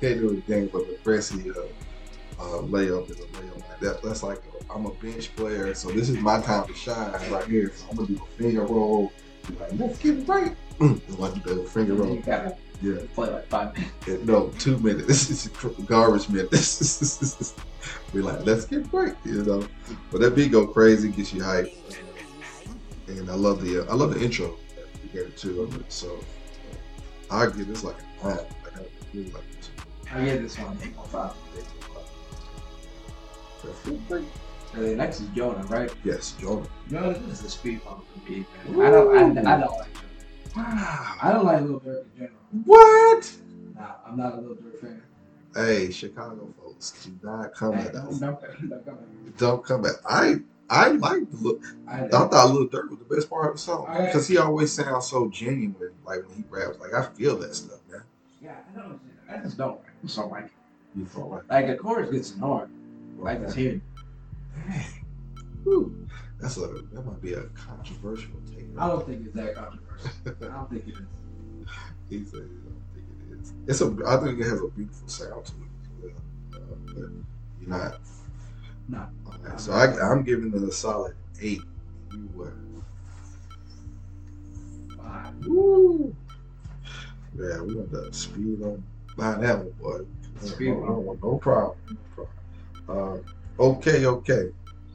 [0.00, 1.60] can't do anything but the fancy uh,
[2.40, 4.02] uh, layup and a layup like that.
[4.02, 7.72] That's like I'm a bench player, so this is my time to shine right here.
[7.74, 9.12] So I'm gonna do a finger roll.
[9.58, 10.54] Like, let's get it right.
[10.78, 12.22] Do the finger roll.
[12.80, 14.24] Yeah, play like five minutes.
[14.26, 15.06] no, two minutes.
[15.28, 15.48] This is
[15.86, 17.54] garbage minutes.
[18.12, 19.66] Be like, let's get right, you know.
[20.10, 21.74] But that beat go crazy, gets you hyped.
[23.08, 25.92] And I love the uh, I love the intro that we get to of it.
[25.92, 26.18] So
[27.30, 28.36] uh, I give this like a nine.
[28.36, 28.80] Like I
[29.12, 29.70] really like this.
[30.12, 31.34] I give this one 8.5.
[33.64, 34.24] That's it, right?
[34.74, 35.92] And then next is Jonah, right?
[36.04, 36.68] Yes, Jordan.
[36.90, 38.46] Jonah is a speed bump for me.
[38.70, 38.86] man.
[38.86, 40.08] I don't, I, I don't like Jonah.
[40.56, 41.16] Wow.
[41.22, 42.27] I don't like Lil Durk in.
[42.64, 43.32] What?
[43.74, 45.02] Nah, I'm not a Lil Durk fan.
[45.54, 48.18] Hey, Chicago folks, do not come Hey, at don't, us.
[48.18, 49.32] don't, don't come at me.
[49.38, 49.92] Don't come at.
[50.08, 50.36] I
[50.70, 51.62] I like the look.
[51.86, 54.72] I, I thought Lil Durk was the best part of the song because he always
[54.72, 56.78] sounds so genuine, like when he raps.
[56.78, 58.02] Like I feel that stuff, man.
[58.42, 59.00] yeah, I don't.
[59.30, 59.80] I just don't.
[59.80, 60.52] I just don't like it.
[60.96, 62.68] You feel like Like the chorus gets annoying.
[63.18, 63.80] Like it's here.
[65.64, 66.06] Whew.
[66.40, 68.66] That's a that might be a controversial take.
[68.78, 70.10] I don't think it's that controversial.
[70.26, 71.00] I don't think it is.
[72.10, 73.96] He said, "I don't think it is." It's a.
[74.06, 75.58] I think it has a beautiful sound to it.
[75.82, 76.62] as well.
[76.62, 76.96] Uh, but
[77.60, 78.00] you're not.
[78.88, 79.06] No.
[79.28, 81.62] Okay, so I, I'm giving it a solid eight.
[82.12, 82.52] You what?
[84.96, 85.46] Five.
[85.46, 86.14] Woo!
[87.38, 88.82] Yeah, we got to speed on
[89.16, 90.46] by that one, boy.
[90.46, 91.76] Speed no, no problem.
[91.90, 92.24] No
[92.86, 93.24] problem.
[93.58, 94.50] Uh, okay, okay.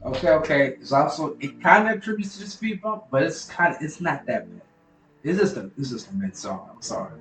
[0.06, 0.68] Okay, okay.
[0.82, 4.02] It's also it kind of attributes to the speed bump, but it's kind of it's
[4.02, 4.62] not that bad.
[5.24, 6.70] It's just a it's just a mid song.
[6.74, 7.14] I'm sorry.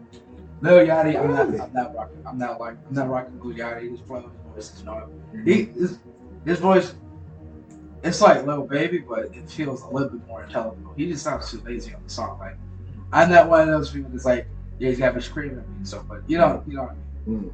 [0.60, 2.22] Lil Yachty, I'm not I'm not rocking.
[2.26, 3.90] I'm not like I'm not rocking Lil Yachty.
[3.90, 5.08] His flow, his voice is not.
[5.44, 5.98] He his,
[6.44, 6.94] his voice.
[8.02, 10.92] It's like Lil Baby, but it feels a little bit more intelligible.
[10.96, 12.38] He just sounds too lazy on the song.
[12.40, 12.56] Like
[13.12, 15.76] I'm not one of those people that's like, yeah, he's got me screaming at me
[15.76, 16.04] and stuff.
[16.08, 16.82] But you know, you know.
[16.82, 17.40] What I mean.
[17.40, 17.52] Mm.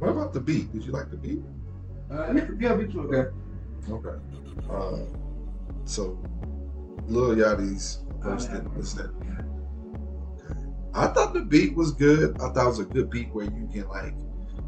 [0.00, 0.72] What about the beat?
[0.72, 1.42] Did you like the beat?
[2.10, 3.30] Uh, yeah, be too okay.
[3.88, 4.18] Okay.
[4.68, 5.04] Uh,
[5.84, 6.18] so,
[7.06, 9.10] Lil Yachty's didn't listen.
[10.34, 10.70] Okay.
[10.94, 12.36] I thought the beat was good.
[12.40, 14.14] I thought it was a good beat where you can like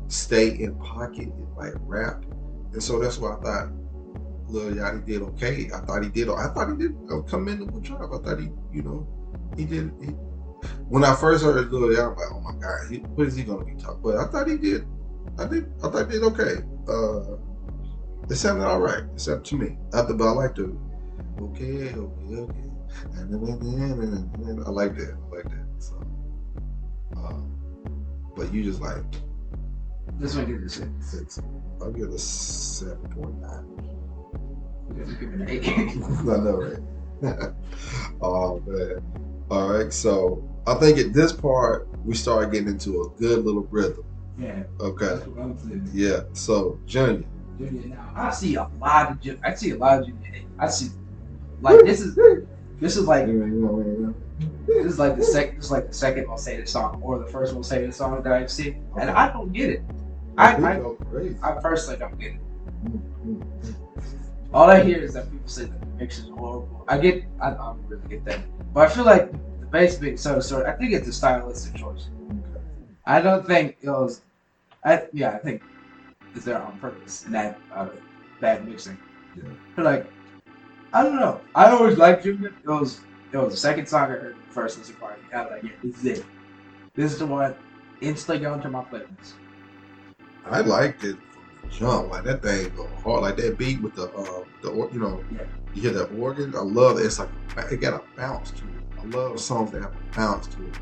[0.08, 2.24] stay in pocket and like rap,
[2.72, 3.68] and so that's why I thought
[4.48, 5.70] Lil Yachty did okay.
[5.74, 6.28] I thought he did.
[6.28, 8.10] I thought he did a commendable job.
[8.12, 9.08] I thought he, you know,
[9.56, 9.92] he did.
[10.00, 10.08] He,
[10.88, 13.42] when I first heard Lil Yachty, I'm like, oh my god, he, what is he
[13.42, 14.02] gonna be talking?
[14.02, 14.86] But I thought he did.
[15.38, 15.72] I did.
[15.82, 16.62] I thought he did okay.
[16.88, 17.36] Uh,
[18.30, 19.04] it sounded all right.
[19.14, 19.76] It sounded to me.
[19.92, 20.76] I, but I like the
[21.40, 22.71] okay, okay, okay.
[23.00, 25.16] I like that.
[25.16, 25.66] I like that.
[25.78, 25.94] So,
[27.16, 27.56] um,
[28.36, 29.02] but you just like
[30.18, 30.88] This one did the six.
[31.00, 31.40] six.
[31.80, 33.66] I'll give it a seven point nine.
[34.96, 35.68] Give it an eight.
[35.68, 36.78] I know, right?
[38.22, 39.02] oh man.
[39.50, 39.92] All right.
[39.92, 44.04] So I think at this part we start getting into a good little rhythm.
[44.38, 45.06] yeah, Okay.
[45.06, 45.90] that's what I'm.
[45.92, 46.20] Yeah.
[46.32, 47.24] So Junya.
[47.58, 48.12] Junya now.
[48.14, 49.38] I see a lot of Junya.
[49.44, 50.44] I see a lot of Junya.
[50.58, 50.88] I see
[51.60, 52.16] like this is
[52.82, 53.26] this is like
[54.66, 57.26] this is like the second this is like the second most hated song or the
[57.26, 59.82] first most hated song that I've seen, and I don't get it.
[60.36, 61.36] I I, crazy.
[61.44, 62.40] I personally don't get it.
[64.52, 66.84] All I hear is that people say that the mix is horrible.
[66.88, 68.40] I get I, I don't really get that,
[68.74, 70.66] but I feel like the bass being so sort.
[70.66, 72.08] I think it's a stylistic choice.
[73.06, 74.22] I don't think it was.
[74.84, 75.62] I yeah, I think
[76.34, 77.90] it's there on purpose and that uh,
[78.40, 78.98] bad mixing.
[79.36, 79.44] Yeah.
[79.76, 80.06] But like,
[80.92, 81.40] I don't know.
[81.54, 82.46] I always liked Junya.
[82.46, 83.00] It was
[83.32, 85.22] it was the second song I heard first listen party.
[85.34, 86.26] I was like, yeah, this is it.
[86.94, 87.54] This is the one.
[88.00, 89.34] Instantly going to my playlist.
[90.44, 92.10] I liked it from the jump.
[92.10, 93.22] Like that thing go hard.
[93.22, 95.42] Like that beat with the um the you know Yeah.
[95.72, 96.54] you hear that organ.
[96.54, 97.06] I love it.
[97.06, 97.30] It's like
[97.70, 98.82] it got a bounce to it.
[99.00, 100.74] I love songs that have a bounce to it.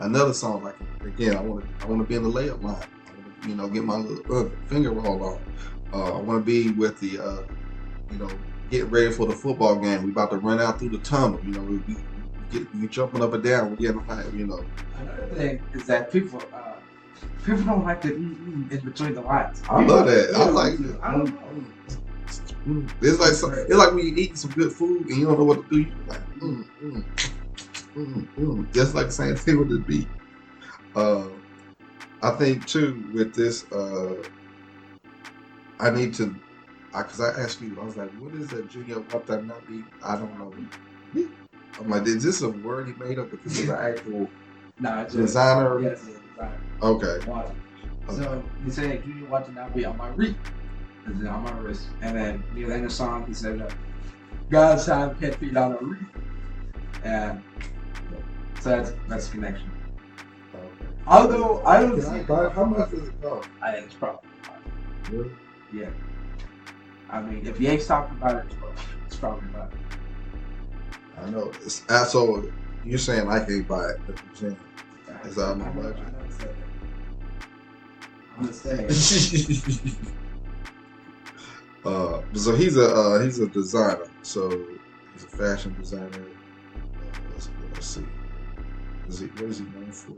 [0.00, 2.76] Another song like again, I want to I want to be in the layup line.
[3.42, 5.38] To you know get my little uh, finger roll on.
[5.92, 7.42] Uh, I want to be with the uh,
[8.10, 8.30] you know
[8.70, 10.04] getting ready for the football game.
[10.04, 11.40] We about to run out through the tunnel.
[11.44, 11.96] You know we, we
[12.50, 13.70] get we jumping up and down.
[13.70, 14.24] We getting high.
[14.34, 14.64] You know.
[14.96, 16.74] Another thing is that people uh,
[17.44, 19.62] people don't like mm, mm, in between the lines.
[19.68, 20.34] I love that.
[20.34, 20.98] I like it.
[21.02, 21.64] I don't know.
[22.66, 22.88] Mm.
[23.00, 25.44] It's like some, it's like when you're eating some good food and you don't know
[25.44, 25.80] what to do.
[25.80, 27.04] You're like, mm, mm,
[27.96, 28.72] mm, mm.
[28.72, 30.08] Just like the same thing with the beat.
[30.94, 31.26] Uh,
[32.22, 34.14] I think too with this, uh,
[35.82, 36.34] I need to,
[36.96, 39.82] because I, asked you, I was like, what is that Junya Watanabe?
[40.04, 40.54] I don't know.
[41.80, 43.32] I'm like, is this a word he made up?
[43.32, 44.28] If this is an actual
[44.78, 45.80] No, it's designer?
[45.80, 46.60] yes, it's a designer.
[46.82, 47.26] Okay.
[47.28, 47.52] Watch.
[48.08, 50.36] So he said, "Junya that be on my wrist,
[51.06, 53.62] and then on my wrist." And then near the end of the song, he said,
[53.62, 53.68] uh,
[54.50, 56.02] "God's time can't be on a wreath."
[57.04, 57.42] And
[58.60, 59.70] so that's that's the connection.
[61.06, 63.48] Although I don't see, how much does it cost?
[63.60, 64.28] I think it's probably
[65.10, 65.30] Really?
[65.72, 65.90] Yeah.
[67.10, 69.78] I mean, if Yankees talking about it, it's probably, it's probably about it.
[71.18, 71.52] I know.
[71.62, 72.50] It's, uh, so
[72.84, 74.00] you're saying I can't buy it?
[74.06, 74.56] What you're saying.
[75.24, 75.98] It's out of my budget.
[75.98, 76.54] I know it's that.
[78.38, 79.96] I'm just saying.
[81.84, 84.08] uh, so he's a uh, he's a designer.
[84.22, 84.50] So
[85.12, 86.08] he's a fashion designer.
[86.08, 88.06] Uh, let's, let's see.
[89.08, 90.14] Is he what is he known for?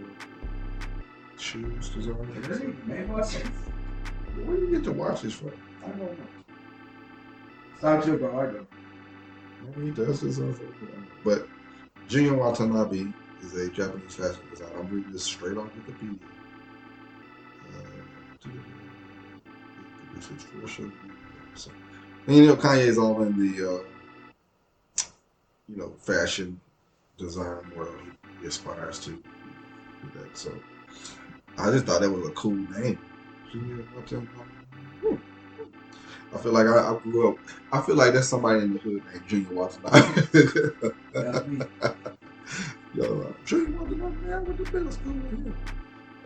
[1.36, 2.16] Shoes designer.
[2.22, 2.74] Really?
[2.88, 3.44] It?
[4.42, 5.52] Where do you get to watch this from?
[5.84, 6.16] I don't know.
[7.74, 8.66] It's not your bro.
[9.76, 10.74] Maybe he does his own thing.
[11.24, 11.48] But
[12.08, 13.06] Junya Watanabe
[13.42, 14.78] is a Japanese fashion designer.
[14.78, 16.18] I'm reading this straight off Wikipedia.
[17.66, 18.48] Uh,
[20.14, 20.68] this is for.
[21.54, 21.70] So,
[22.26, 23.82] and you know, Kanye's all in the, uh,
[25.68, 26.60] you know, fashion
[27.16, 28.00] design world.
[28.40, 29.22] He aspires to do
[30.14, 30.36] that.
[30.36, 30.52] So,
[31.58, 32.98] I just thought that was a cool name.
[33.54, 33.84] Junior.
[36.34, 37.38] I feel like I, I grew up.
[37.72, 39.82] I feel like that's somebody in the hood named Junior Watson.
[42.94, 45.54] Yo, uh, Junior Watson, man, with the middle school right here.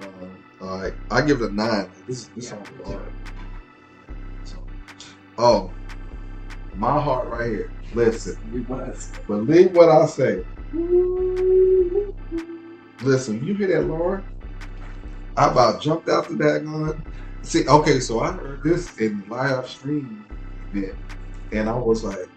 [0.01, 1.91] Uh, all right, I give it a nine.
[2.07, 3.13] This is this Yeah, song is hard.
[4.45, 4.57] So,
[5.37, 5.71] oh,
[6.77, 7.71] my heart right here.
[7.95, 8.39] Listen.
[8.53, 9.13] We was.
[9.27, 10.45] Believe what I say.
[13.03, 14.25] Listen, you hear that, Lauren?
[15.39, 17.01] I about jumped out the daggone.
[17.43, 20.27] See, okay, so I heard this in live stream
[20.73, 20.99] event,
[21.53, 22.29] and I was like,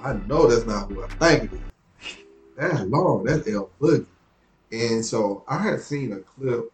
[0.00, 1.60] I know that's not who I think it is.
[2.56, 4.06] That's Lauryn, that's L Boogie.
[4.70, 6.72] And so I had seen a clip,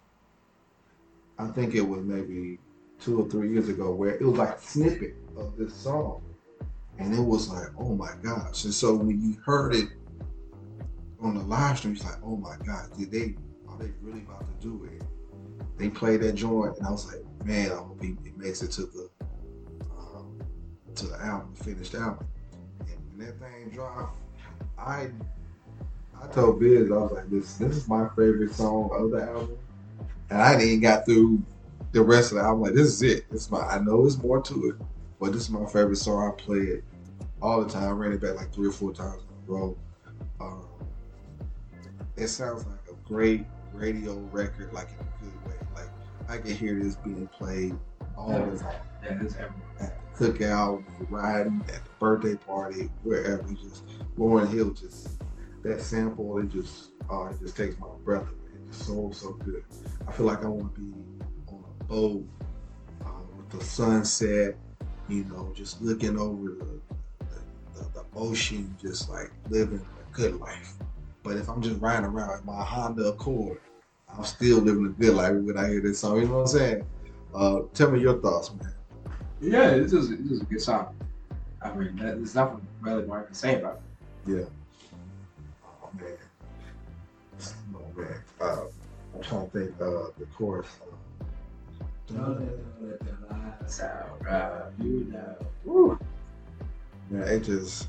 [1.39, 2.59] I think it was maybe
[3.01, 6.23] two or three years ago, where it was like a snippet of this song.
[6.99, 8.65] And it was like, oh my gosh.
[8.65, 9.89] And so when you heard it
[11.19, 14.45] on the live stream, it's like, oh my God, did they are they really about
[14.47, 15.03] to do it?
[15.81, 18.71] They played that joint and I was like, man, I hope he, he makes it
[18.73, 19.09] to the
[19.99, 20.39] um,
[20.95, 22.27] to the album, finished album.
[22.81, 24.19] And when that thing dropped,
[24.79, 25.09] I
[26.23, 29.57] I told Biz, I was like, this this is my favorite song of the album.
[30.29, 31.43] And I didn't got through
[31.93, 32.61] the rest of the album.
[32.61, 33.31] Like, this is it.
[33.31, 34.87] This is my I know it's more to it,
[35.19, 36.31] but this is my favorite song.
[36.31, 36.85] I play it
[37.41, 37.89] all the time.
[37.89, 39.79] I ran it back like three or four times in a row.
[40.43, 40.67] Um,
[42.17, 45.60] it sounds like a great radio record, like in a good way.
[46.31, 47.77] I can hear this being played
[48.17, 49.53] all the time it's everywhere.
[49.81, 53.43] at the cookout, riding at the birthday party, wherever.
[53.53, 53.83] Just
[54.17, 55.09] Lauryn Hill just
[55.65, 56.39] that sample.
[56.39, 58.65] It just oh, it just takes my breath away.
[58.69, 59.65] It's so so good.
[60.07, 60.93] I feel like I want to be
[61.49, 62.25] on a boat
[63.05, 64.55] um, with the sunset.
[65.09, 66.81] You know, just looking over the,
[67.19, 67.43] the,
[67.75, 70.75] the, the ocean, just like living a good life.
[71.25, 73.61] But if I'm just riding around in my Honda Accord,
[74.17, 76.21] I'm still living a good life when I hear this song.
[76.21, 76.87] You know what I'm saying?
[77.35, 78.75] Uh, tell me your thoughts, man.
[79.41, 80.95] Yeah, it's just, it's just a good song.
[81.63, 83.81] I mean, that, there's nothing really more I can say about
[84.27, 84.33] it.
[84.33, 84.45] Yeah.
[85.65, 86.17] Oh man.
[87.75, 88.23] Oh man.
[88.41, 88.65] Uh,
[89.15, 90.69] I'm trying to think uh the chorus.
[92.09, 92.41] Don't
[92.83, 94.71] let the lights out, right?
[94.81, 95.37] You know.
[95.65, 95.99] Woo.
[97.11, 97.89] Man, it just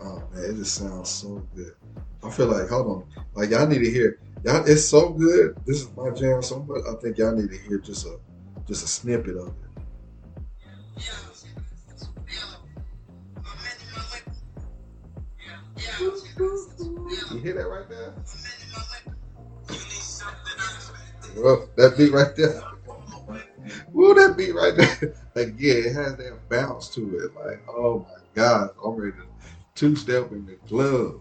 [0.00, 1.74] oh man, it just sounds so good.
[2.26, 3.04] I feel like hold on.
[3.34, 5.56] Like y'all need to hear y'all it's so good.
[5.64, 6.82] This is my jam so much.
[6.88, 8.18] I think y'all need to hear just a
[8.66, 9.54] just a snippet of it.
[17.30, 18.14] You hear that right there?
[21.36, 22.62] Well, that beat right there.
[23.92, 25.14] Woo, that beat right there.
[25.36, 27.34] Like, yeah, it has that bounce to it.
[27.34, 29.26] Like, oh my God, I'm ready to
[29.74, 31.20] two step in the club.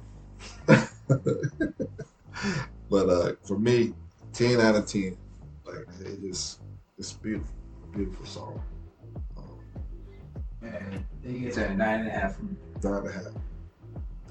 [2.89, 3.93] but uh, for me,
[4.33, 5.17] 10 out of 10.
[5.65, 6.61] Like, it just,
[6.97, 7.53] it's beautiful.
[7.93, 8.61] Beautiful song.
[9.37, 9.59] Um,
[10.61, 13.33] And they get to a nine and a half from nine and a half.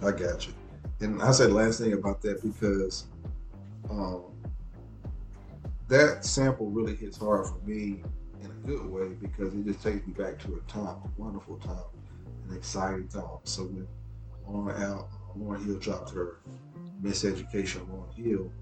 [0.03, 0.53] I got you.
[1.01, 3.07] And I said last thing about that because
[3.91, 4.25] um,
[5.89, 8.03] that sample really hits hard for me
[8.43, 11.57] in a good way because it just takes me back to a time, a wonderful
[11.59, 11.79] time,
[12.49, 13.39] an exciting time.
[13.45, 13.87] So when
[14.49, 16.40] Lauryn out, Lauryn Hill dropped her
[17.03, 18.53] Miseducation of Lauryn Hill,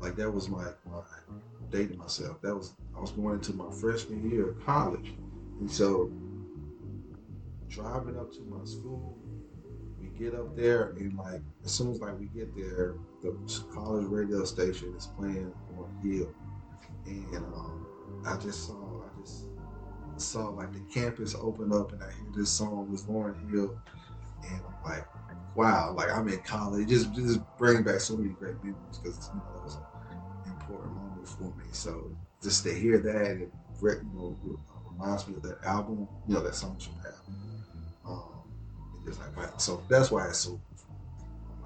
[0.00, 1.00] like that was my, my
[1.70, 2.40] dating myself.
[2.42, 5.14] That was I was going into my freshman year of college,
[5.60, 6.10] and so
[7.68, 9.14] driving up to my school
[10.00, 13.36] we get up there and like as soon as like we get there, the
[13.72, 16.34] college radio station is playing Lauryn Hill,
[17.06, 17.86] and um,
[18.26, 19.44] I just saw I just
[20.16, 23.76] saw like the campus open up and I hear this song was Lauryn Hill,
[24.44, 25.06] and I'm like,
[25.58, 26.88] wow, like I'm in college.
[26.88, 30.94] Just just bring back so many great memories because you know that was an important
[30.94, 31.64] moment for me.
[31.72, 34.36] So just to hear that it you know,
[34.92, 37.14] reminds me of that album, you know, that song should have.
[38.06, 38.22] Um,
[39.06, 39.56] it's like wow.
[39.56, 40.60] so that's why it's so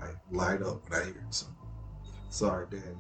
[0.00, 1.22] like light up when I hear it.
[1.30, 1.46] So
[2.30, 2.96] sorry, Dad.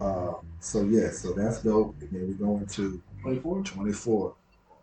[0.00, 1.94] Uh, so yeah, so that's dope.
[2.00, 3.62] And then we're going to 24.
[3.62, 4.34] 24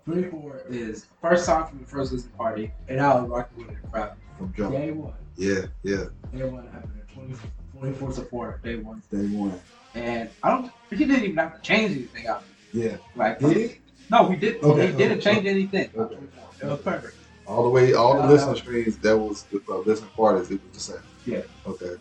[0.06, 3.78] 24 is first song from the first listen party, and I was rocking with it
[3.91, 4.74] from from Jump.
[4.76, 5.14] day one.
[5.38, 6.68] Yeah, yeah, Day one
[7.14, 7.36] 20,
[7.80, 9.01] 24 support day one.
[9.12, 9.60] day one.
[9.95, 12.43] And I don't, he didn't even have to change anything out.
[12.74, 13.78] Yeah, Like, did he?
[14.10, 14.64] no, he didn't.
[14.64, 15.89] Okay, He didn't change anything.
[15.95, 16.16] okay.
[16.62, 17.16] It was perfect.
[17.45, 18.97] All the way, all the Uh, listening streams.
[18.97, 20.49] That was the uh, listening parties.
[20.51, 21.04] It was the same.
[21.26, 21.41] Yeah.
[21.68, 21.95] Okay.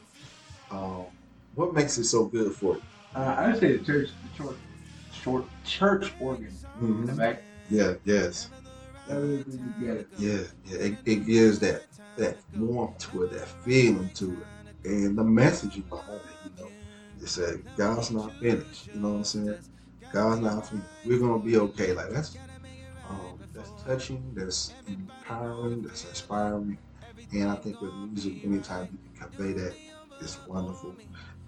[0.71, 1.05] Um,
[1.55, 2.83] what makes it so good for you?
[3.15, 4.57] Uh, I would say the church, the short,
[5.13, 7.43] short church organ in the back.
[7.73, 7.95] Yeah.
[8.05, 8.51] Yes.
[9.07, 10.07] That really, really.
[10.17, 14.43] Yeah, yeah, it, it gives that that warmth to it, that feeling to
[14.85, 16.39] it, and the messaging behind it.
[16.45, 16.73] You know,
[17.21, 18.91] it said God's not finished.
[18.93, 19.59] You know what I'm saying?
[20.11, 20.87] God's not you.
[21.05, 21.93] We're gonna be okay.
[21.95, 22.39] Like that's
[23.05, 26.79] um, that's touching, that's empowering, that's inspiring.
[27.33, 29.79] And I think with music, anytime you can convey that,
[30.21, 30.99] it's wonderful.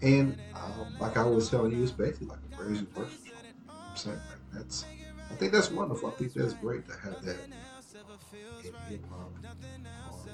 [0.02, 3.20] And um, like I was telling you, it's basically like a praise and worship.
[3.26, 4.86] You know what I'm saying like that's,
[5.34, 6.10] I think that's wonderful.
[6.10, 7.40] I think that's great to have that
[8.64, 9.32] in hip hop,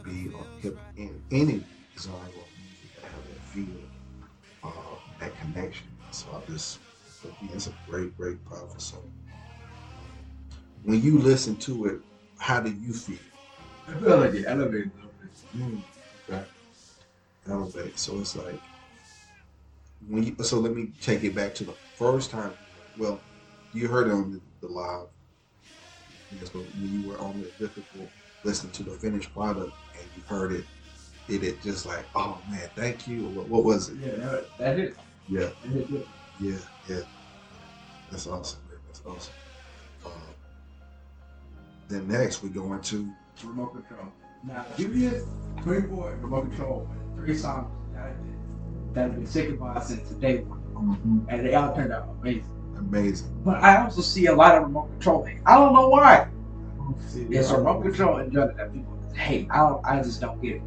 [0.04, 1.64] R&B, or hip in any
[1.98, 3.88] genre of music to have that feeling,
[4.62, 5.86] uh, that connection.
[6.10, 6.80] So I just,
[7.50, 9.10] it's a great, great, powerful song.
[10.82, 12.00] When you listen to it,
[12.38, 13.16] how do you feel?
[13.88, 15.30] I feel like it elevated a little bit.
[15.56, 15.82] Mm,
[16.28, 16.44] okay.
[17.48, 17.98] Elevate.
[17.98, 18.60] So it's like
[20.08, 22.54] when you, so let me take it back to the first time.
[22.96, 23.22] Well,
[23.72, 25.06] you heard it on the, live.
[26.40, 28.08] But when you were on the difficult,
[28.44, 30.64] listening to the finished product and you heard it,
[31.28, 33.26] did it just like, oh man, thank you?
[33.28, 33.96] What, what was it?
[33.98, 34.96] Yeah, that, that hit.
[35.28, 36.06] Yeah, That hit good.
[36.40, 36.56] yeah,
[36.88, 37.00] yeah.
[38.10, 38.60] That's awesome.
[38.68, 38.78] Man.
[38.86, 39.32] That's awesome.
[40.04, 40.12] Um,
[41.88, 43.10] then next we go into
[43.44, 44.12] Remote control.
[44.44, 45.24] Now, Julius,
[45.62, 48.12] 24, and remote control, three songs that,
[48.94, 51.26] that have been singing by since the day one.
[51.30, 52.44] And they all turned out amazing.
[52.80, 53.30] Amazing.
[53.44, 55.28] But I also see a lot of remote control.
[55.46, 56.28] I don't know why.
[57.14, 59.48] It's remote control general that people hate.
[59.50, 59.84] I don't.
[59.86, 60.62] I just don't get it.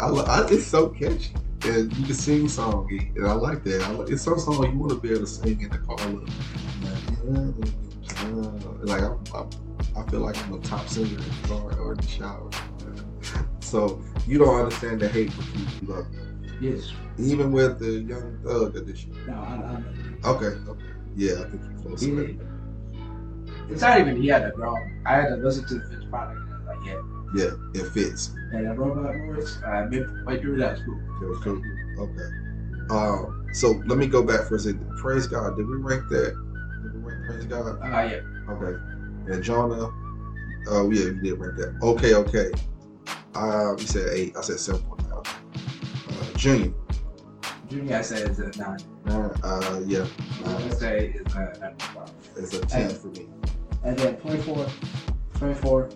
[0.00, 1.32] I, I, it's so catchy.
[1.64, 3.82] And you can sing songy, and I like that.
[3.82, 5.98] I like, it's some song you want to be able to sing in the car.
[8.82, 9.50] Like I'm, I'm,
[9.96, 12.50] I feel like I'm a top singer in the car or in the shower.
[13.60, 16.06] So you don't understand the hate for people love.
[16.60, 16.92] Yes.
[17.18, 19.14] Even with the young thug edition.
[19.26, 20.84] No, I, I, Okay, okay.
[21.16, 22.00] Yeah, I think you're close.
[22.02, 22.38] he,
[23.70, 25.02] it's not even he had a drum.
[25.06, 27.02] I had to listen to the finished product and was like, yeah.
[27.34, 28.34] Yeah, it fits.
[28.52, 30.98] And that robot noise, I midway through that school.
[31.22, 31.62] Okay, cool.
[31.98, 32.48] Okay.
[32.90, 34.88] Um, so let me go back for a second.
[34.96, 35.56] Praise God.
[35.56, 36.34] Did we rank that?
[36.82, 37.78] Did we rank Praise God?
[37.82, 38.52] Uh, yeah.
[38.52, 38.80] Okay.
[39.30, 39.92] And Junya,
[40.68, 41.78] oh yeah, we did rank that.
[41.82, 42.50] Okay, okay.
[43.34, 44.34] Uh, we said eight.
[44.36, 44.82] I said seven.
[44.90, 44.97] Uh,
[46.38, 46.72] Junya,
[47.68, 48.78] Junya, I say is a nine.
[49.04, 49.30] nine.
[49.42, 50.06] Uh, yeah,
[50.44, 50.70] I nine.
[50.76, 51.76] say is a nine.
[52.36, 53.26] It's a ten for me.
[53.84, 54.66] And then 24,
[55.34, 55.84] 24.
[55.84, 55.88] Uh,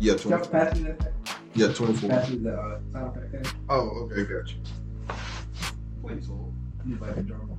[0.00, 0.48] Yeah, Jeff, twenty.
[0.48, 1.12] pass me that.
[1.54, 2.10] Yeah, twenty-four.
[2.10, 3.62] Pass me the uh, sound effect thing.
[3.68, 4.60] Oh, okay, got you.
[6.02, 6.52] Please hold.
[6.86, 7.58] You like the drum.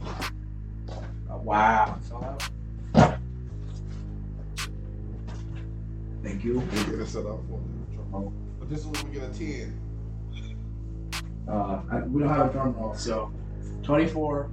[1.30, 1.98] Oh, wow.
[6.24, 6.60] Thank you.
[6.60, 7.60] We'll get it set up for
[7.96, 8.34] the roll.
[8.60, 9.81] But this is when we get a ten.
[11.48, 13.32] Uh, I, we don't have a drum roll, so
[13.84, 14.50] 24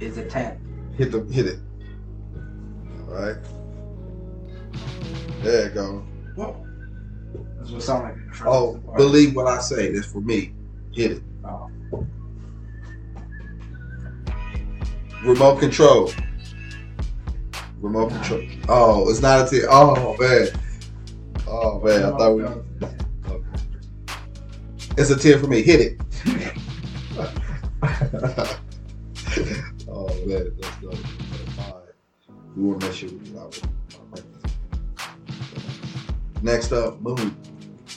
[0.00, 0.94] is a 10.
[0.96, 1.58] Hit the hit it.
[3.08, 3.36] All right.
[5.42, 6.04] There you go.
[6.34, 6.66] Whoa.
[7.58, 8.14] That's what sound like.
[8.14, 9.92] in the first Oh, believe what I say.
[9.92, 10.52] That's for me.
[10.92, 11.22] Hit it.
[11.44, 11.70] Oh.
[15.22, 16.12] Remote control.
[17.80, 18.42] Remote control.
[18.68, 19.68] Oh, it's not a ten.
[19.70, 20.48] Oh man.
[21.46, 22.44] Oh man, I thought we.
[25.00, 25.62] It's a ten for me.
[25.62, 25.98] Hit it.
[29.88, 30.92] oh man, let's go.
[30.92, 31.94] Five.
[32.54, 33.58] We want to make sure we out.
[36.42, 37.34] Next up, Moon.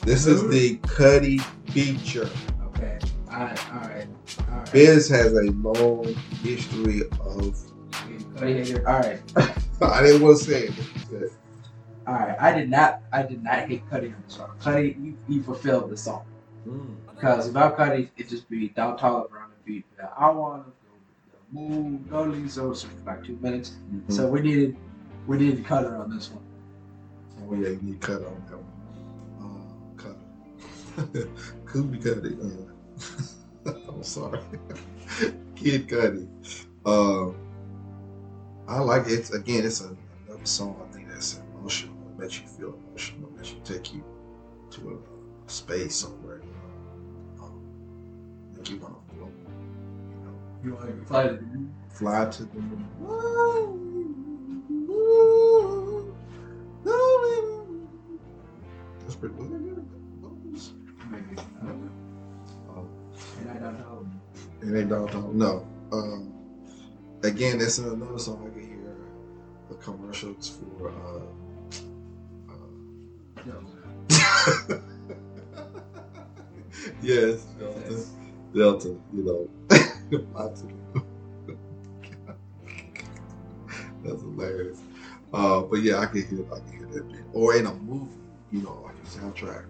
[0.04, 1.42] This is the Cudi
[1.72, 2.30] feature.
[2.68, 3.00] Okay.
[3.30, 4.08] Alright, alright.
[4.50, 4.72] Alright.
[4.72, 6.06] Biz has a long
[6.42, 7.20] history of.
[8.38, 9.22] Alright.
[9.82, 11.32] I didn't want to say it.
[12.08, 12.38] Alright.
[12.40, 14.52] I did not I did not hate Cudi on the song.
[14.62, 16.24] Cudi you, he fulfilled the song.
[17.14, 19.86] Because without Cudi it'd just be down tall around the beat.
[20.18, 20.66] I wanna
[21.52, 23.74] move, go leave so for like two minutes.
[23.94, 24.12] Mhm.
[24.12, 24.76] So we needed
[25.28, 26.44] we needed Cutter on this one.
[27.42, 28.74] Oh yeah, you need cut on that one.
[29.42, 30.18] Uh, cut.
[31.66, 32.38] Could be cutty.
[32.42, 34.40] Uh, I'm sorry.
[35.56, 36.28] Kid Cudi.
[36.86, 37.32] Uh,
[38.68, 39.30] I like it.
[39.34, 39.96] Again, it's a,
[40.28, 41.96] another song I think that's emotional.
[42.10, 43.30] It makes you feel emotional.
[43.30, 44.04] It makes you take you
[44.72, 45.02] to
[45.48, 46.42] a space somewhere.
[48.70, 49.34] You know, make you want to float.
[50.10, 51.74] You know, You want to fly to the moon?
[51.90, 52.86] fly to the moon.
[59.02, 59.86] That's pretty good.
[61.12, 61.36] Maybe.
[61.62, 61.92] I don't know.
[62.70, 62.88] Um,
[63.42, 64.08] And I don't know.
[64.62, 65.38] It ain't downtown.
[65.38, 65.68] No.
[65.92, 66.34] Um,
[67.24, 68.96] again, that's another song I can hear
[69.70, 70.90] the commercials for.
[70.90, 71.22] Uh,
[72.50, 72.56] uh,
[73.46, 73.66] No.
[77.02, 77.73] yes, Delta.
[78.54, 79.50] Delta, you know.
[84.04, 84.82] That's hilarious.
[85.34, 87.22] Uh, but yeah, I can hear I can hear that bit.
[87.34, 88.16] Or in a movie,
[88.52, 89.66] you know, like a soundtrack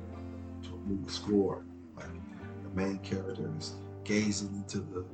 [0.63, 1.63] to a movie score.
[1.95, 2.07] Like
[2.63, 3.73] the main character is
[4.03, 5.05] gazing into the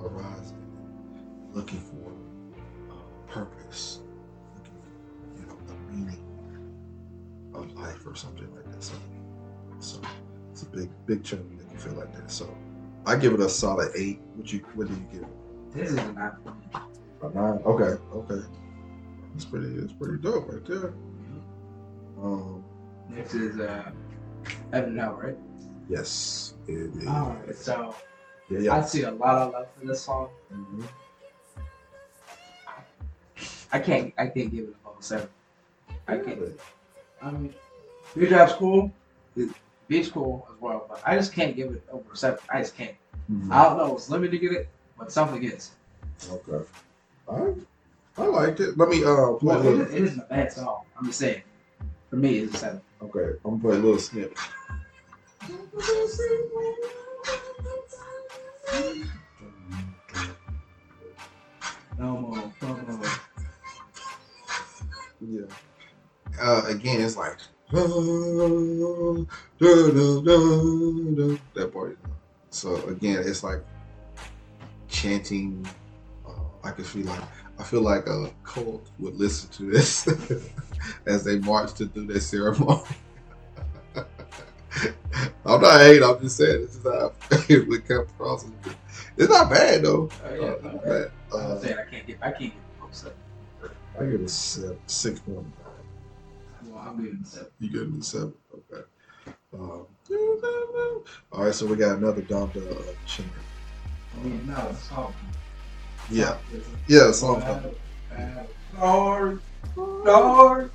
[0.00, 0.56] horizon,
[1.52, 2.12] looking for
[2.90, 2.94] uh,
[3.30, 4.00] purpose,
[4.54, 6.22] looking for, you know, the meaning
[7.54, 8.82] of life or something like that.
[8.82, 8.94] So,
[9.80, 10.00] so
[10.52, 12.30] it's a big, big chunk that you feel like that.
[12.30, 12.48] So
[13.08, 14.20] I give it a solid eight.
[14.36, 15.28] What you, what do you give it?
[15.74, 16.32] This is a nine.
[17.22, 17.58] A nine.
[17.64, 18.46] Okay, okay.
[19.32, 19.68] That's pretty.
[19.80, 20.92] That's pretty dope right there.
[22.22, 22.62] Um,
[23.08, 23.90] Next is uh,
[24.74, 25.36] Evan Now, right?
[25.88, 27.06] yes, it is.
[27.06, 27.94] Alright, so
[28.50, 28.76] Yeah, yeah.
[28.76, 30.28] I see a lot of love for this song.
[30.52, 30.84] Mhm.
[33.72, 35.28] I can't, I can't give it a full seven.
[36.08, 36.40] I can't.
[37.22, 37.54] I mean,
[38.14, 38.92] your job's cool.
[39.88, 42.38] Beat's cool as well, but I just can't give it over seven.
[42.52, 42.94] I just can't.
[43.30, 43.50] Mhm.
[43.50, 43.94] I don't know.
[43.96, 44.68] It's limited to get it,
[44.98, 45.70] but something is.
[46.30, 46.64] Okay.
[47.30, 47.54] I
[48.16, 48.76] I liked it.
[48.76, 50.84] Let me uh play Well, it, is, it isn't a bad song.
[50.98, 51.42] I'm just saying.
[52.10, 52.80] For me, it's a seven.
[53.02, 54.36] Okay, I'm gonna play a little snip.
[61.98, 62.52] No more.
[62.62, 63.06] No more.
[65.20, 65.46] Yeah.
[66.40, 67.38] Uh, again, it's like
[71.54, 71.98] that part.
[72.50, 73.62] So again, it's like
[74.88, 75.66] chanting.
[76.26, 76.30] Uh,
[76.64, 77.20] I can feel like
[77.58, 80.08] I feel like a cult would listen to this
[81.06, 82.82] as they march to do their ceremony.
[85.44, 86.04] I'm not hating.
[86.04, 87.12] I'm just saying this is how
[87.48, 88.44] it would come across.
[89.16, 90.08] It's not bad though.
[90.24, 90.84] Oh, yeah, Uh, not bad.
[90.84, 91.10] bad.
[91.34, 92.18] I'm Uh, saying I can't get.
[92.22, 92.52] I can't get.
[94.00, 95.44] I give it a six point.
[96.78, 97.48] Well, I'm it a seven.
[97.58, 98.34] You it a seven.
[98.54, 98.82] Okay.
[99.54, 99.86] Um,
[101.32, 103.28] all right, so we got another Donda uh, chant.
[104.14, 105.14] I mean, no, it's song.
[106.10, 106.36] Yeah,
[106.86, 107.42] yeah, song.
[108.78, 109.40] Lord,
[109.76, 110.70] Lord.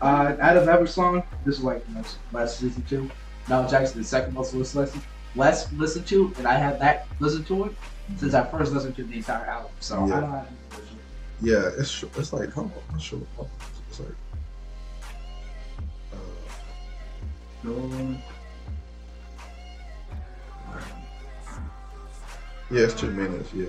[0.00, 3.10] Uh, out of every song, this is like the most less listened to.
[3.48, 5.02] Now Jackson, the second most listened,
[5.34, 7.72] less listened to, and I have that listened to it
[8.16, 9.72] since I first listened to the entire album.
[9.80, 10.16] So Yeah.
[10.16, 10.48] I don't have.
[11.40, 14.14] Yeah, it's it's like hold on, It's like
[22.70, 23.52] yeah, it's two minutes.
[23.52, 23.66] Yeah.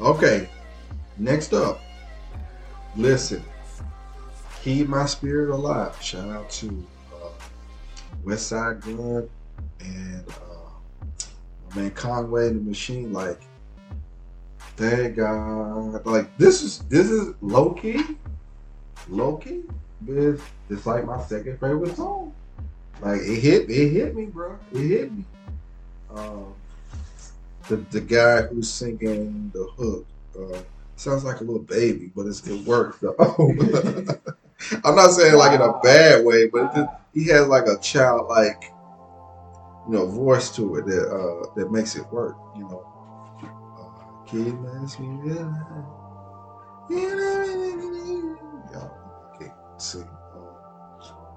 [0.00, 0.48] Okay.
[1.16, 1.80] Next up,
[2.96, 3.44] listen.
[4.62, 5.96] Keep my spirit alive.
[6.02, 7.28] Shout out to uh,
[8.24, 9.28] Westside Gunn
[9.80, 10.70] and uh,
[11.74, 13.12] my man Conway and the Machine.
[13.12, 13.42] Like,
[14.76, 16.04] thank God.
[16.06, 18.02] Like this is this is low key,
[19.08, 19.62] low key.
[20.00, 20.40] This
[20.70, 22.34] it's like my second favorite song.
[23.00, 24.58] Like it hit it hit me, bro.
[24.72, 25.24] It hit me.
[26.14, 26.54] Um,
[27.68, 30.06] the the guy who's singing the hook
[30.38, 30.60] uh,
[30.96, 33.16] sounds like a little baby, but it's, it works though.
[34.84, 38.72] I'm not saying like in a bad way, but he has like a childlike,
[39.86, 42.36] you know, voice to it that uh, that makes it work.
[42.56, 42.93] You know,
[44.26, 46.04] kid makes me realize.
[49.76, 50.00] See.
[50.00, 50.04] Uh,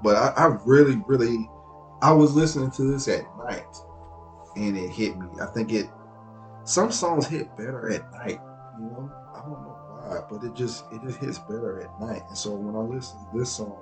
[0.04, 1.50] but I, I really, really,
[2.02, 3.66] I was listening to this at night,
[4.56, 5.28] and it hit me.
[5.42, 5.90] I think it.
[6.64, 8.40] Some songs hit better at night.
[8.80, 12.24] You know, I don't know why, but it just it just hits better at night.
[12.28, 13.76] And so when I listened to this song,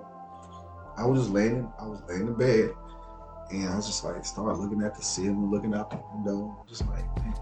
[0.97, 2.71] I was just laying, I was laying in bed,
[3.51, 6.87] and I was just like, start looking at the ceiling, looking out the window, just
[6.87, 7.33] like, man,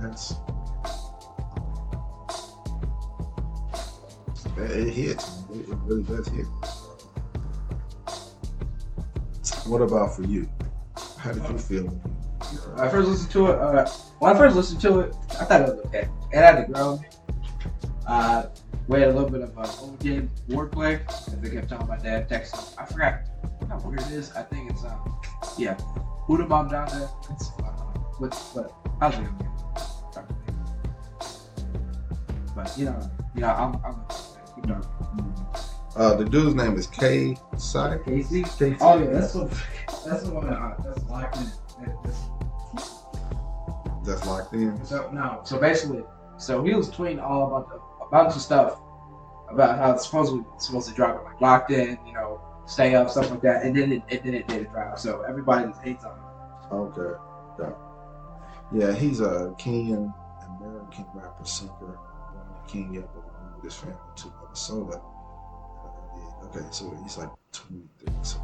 [0.00, 0.34] that's
[4.56, 5.42] it hits.
[5.52, 6.46] It, really does hit.
[9.66, 10.48] What about for you?
[11.18, 11.84] How did you feel?
[11.84, 13.88] when I first listened to it, uh,
[14.18, 16.08] when I first listened to it, I thought it was okay.
[16.32, 17.00] It had to grow.
[18.06, 18.46] Uh,
[18.88, 21.00] we had a little bit of uh, old game wordplay.
[21.08, 22.74] I think telling my dad texting.
[22.78, 23.20] I forgot
[23.60, 24.32] what word it is.
[24.32, 25.20] I think it's um,
[25.56, 25.78] yeah,
[26.26, 27.08] Buddha Bomb down there.
[27.30, 27.70] It's uh,
[28.18, 29.51] what what how's it going?
[32.54, 34.00] But you know, you know, I'm I'm
[34.54, 35.34] keep talking.
[35.96, 37.36] Uh, the dude's name is K.
[37.58, 37.98] Sai.
[37.98, 38.78] KayCyy.
[38.80, 39.44] Oh yeah, that's the
[40.06, 41.44] that's the one that uh, that's locked in.
[41.84, 42.28] That- that's-
[44.04, 44.84] That's locked in.
[44.84, 46.02] So no, so basically,
[46.36, 48.80] so he was tweeting all about the, a bunch of stuff
[49.48, 53.08] about how it's supposedly supposed to drop it like locked in, you know, stay up,
[53.10, 54.98] stuff like that, and then it, it then it did drop.
[54.98, 56.24] So everybody just hates on him.
[56.72, 57.18] Okay.
[57.60, 57.70] Yeah.
[58.74, 60.12] Yeah, he's a Kenyan
[60.58, 61.70] American rapper singer
[62.32, 65.00] born in Kenya, but moved with his family to Minnesota.
[65.00, 68.14] Uh, yeah, okay, so he's like 23.
[68.22, 68.40] So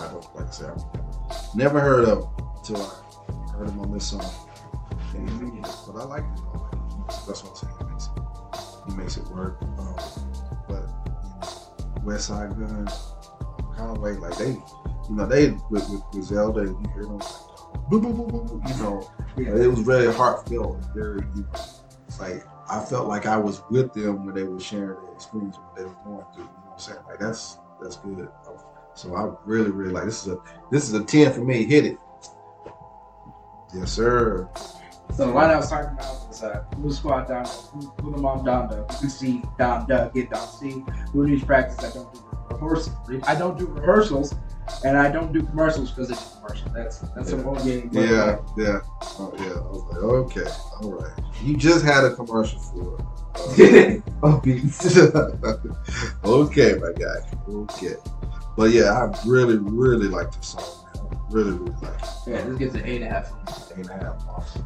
[0.00, 3.92] I don't like I said, I've never heard of him until I heard him on
[3.92, 4.24] this song.
[5.14, 6.40] And, but I like it.
[6.54, 7.26] I like it.
[7.26, 7.74] That's what I'm saying.
[7.78, 9.60] He makes it, he makes it work.
[9.62, 9.96] Um,
[10.68, 12.86] but you know, Westside Gunn,
[13.76, 14.56] kind of like like they
[15.08, 17.20] you know, they with, with Griselda you hear them
[17.88, 21.60] boo boo boo boo, boo, you know, it was very heartfelt very, you know,
[22.06, 25.56] it's like I felt like I was with them when they were sharing their experience,
[25.56, 26.44] what they were going through.
[26.44, 26.98] You know what I'm saying?
[27.08, 28.28] Like that's that's good.
[28.94, 30.38] So I really, really like this is a
[30.70, 31.64] this is a ten for me.
[31.64, 31.98] Hit it.
[33.74, 34.48] Yes, sir.
[35.14, 37.46] So line I was talking about was uh, Blue Squad down,
[37.98, 38.44] Blue Mom
[39.08, 40.84] C Don Doug, get Don C.
[41.12, 41.78] Blue News practice.
[41.78, 42.90] I don't do rehearsals.
[43.26, 44.34] I don't do rehearsals,
[44.84, 46.70] and I don't do commercials because it's a commercial.
[46.72, 47.38] That's that's Yeah.
[47.38, 47.90] a whole game.
[47.92, 48.80] Yeah, yeah,
[49.18, 49.44] oh, yeah.
[49.44, 50.50] I was like, okay,
[50.82, 51.12] all right.
[51.42, 53.00] You just had a commercial for.
[53.34, 54.98] Uh, oh, beats.
[56.24, 57.30] okay, my guy.
[57.48, 57.94] Okay,
[58.56, 60.64] but yeah, I really, really like the song.
[60.94, 61.18] Man.
[61.30, 62.08] Really, really like it.
[62.26, 63.32] yeah, this gets an eight and a half.
[63.72, 64.64] Eight and a half, awesome.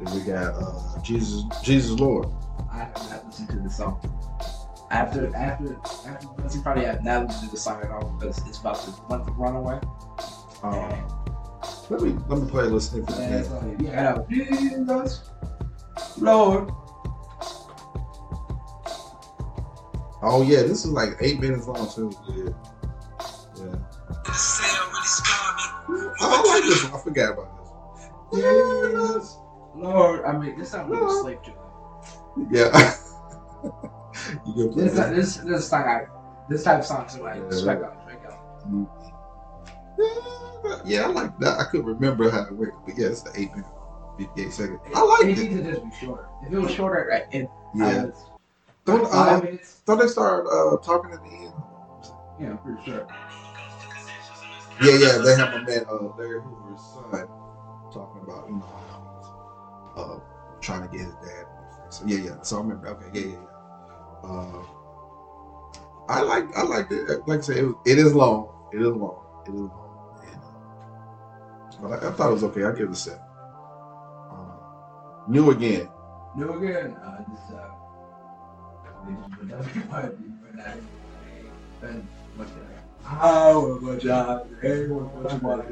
[0.00, 2.28] Then we got uh, Jesus, Jesus Lord.
[2.70, 4.00] I have not listened to the song.
[4.90, 5.76] After after
[6.06, 8.90] after listening, probably have not listened to the song at all because it's about the
[8.92, 9.78] one to run away.
[10.62, 11.18] Um,
[11.90, 13.14] let me let me play a little snippet.
[13.16, 13.40] And man.
[13.40, 14.26] it's like, yeah, I know.
[14.30, 15.30] Jesus,
[16.18, 16.70] Lord.
[20.22, 22.10] Oh yeah, this is like eight minutes long too.
[22.28, 22.50] Yeah,
[23.56, 23.76] yeah.
[26.20, 26.94] Oh, I like this one.
[26.94, 28.42] I forgot about this.
[28.42, 29.16] one.
[29.16, 29.36] Jesus,
[29.76, 30.24] Lord.
[30.24, 31.52] I mean, this sounds like a slave to
[32.50, 32.94] Yeah.
[34.46, 35.14] you can play This that.
[35.14, 36.06] this this song I
[36.48, 37.42] this type of song so I Yeah.
[37.42, 38.38] respect out, respect out.
[40.84, 41.58] Yeah, I like that.
[41.60, 43.66] I couldn't remember how it went, but yeah, it's the eight minute,
[44.18, 44.80] fifty-eight seconds.
[44.94, 45.38] I like it.
[45.38, 45.50] it.
[45.50, 46.28] needs to just be shorter.
[46.46, 47.86] If it was shorter, right, and Yeah.
[47.86, 48.10] uh,
[48.84, 49.40] Don't uh,
[49.86, 51.52] don't they start uh, talking at the end?
[52.40, 53.06] yeah, I'm pretty sure.
[54.82, 55.18] Yeah, yeah.
[55.18, 57.28] They have a man uh, Larry Hoover's son
[57.92, 60.20] talking about you know uh,
[60.60, 61.46] trying to get his dad.
[61.90, 62.42] So yeah, yeah.
[62.42, 62.88] So I remember.
[62.88, 63.57] Okay, yeah, yeah, yeah.
[64.24, 64.62] Uh,
[66.08, 67.26] I like I like it.
[67.28, 68.48] Like I said, it, was, it is long.
[68.72, 69.24] It is long.
[69.46, 69.84] It is long.
[71.78, 72.64] Uh, but I, I thought it was okay.
[72.64, 73.20] I give it a seven.
[74.30, 74.58] Um,
[75.28, 75.88] new again.
[76.36, 76.96] New again.
[76.96, 77.70] Uh, this uh?
[83.04, 83.78] How
[85.42, 85.64] money.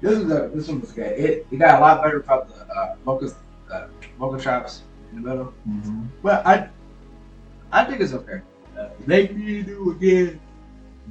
[0.00, 1.12] This is a, this one was good.
[1.18, 3.32] It it got a lot better about the uh, vocal
[3.72, 3.88] uh,
[4.18, 4.82] vocal chops
[5.12, 5.54] in the middle.
[6.22, 6.68] But I
[7.72, 8.40] I think it's okay.
[8.78, 10.40] Uh, make me do again.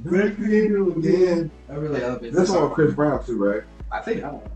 [0.04, 1.50] Make me do again.
[1.68, 3.62] I really elevates This the one Chris Brown too, right?
[3.90, 4.50] I think I don't know.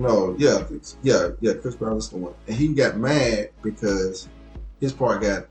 [0.00, 1.54] No, yeah, it's- yeah, yeah.
[1.54, 4.28] Chris Brown is the one, and he got mad because
[4.80, 5.46] his part got,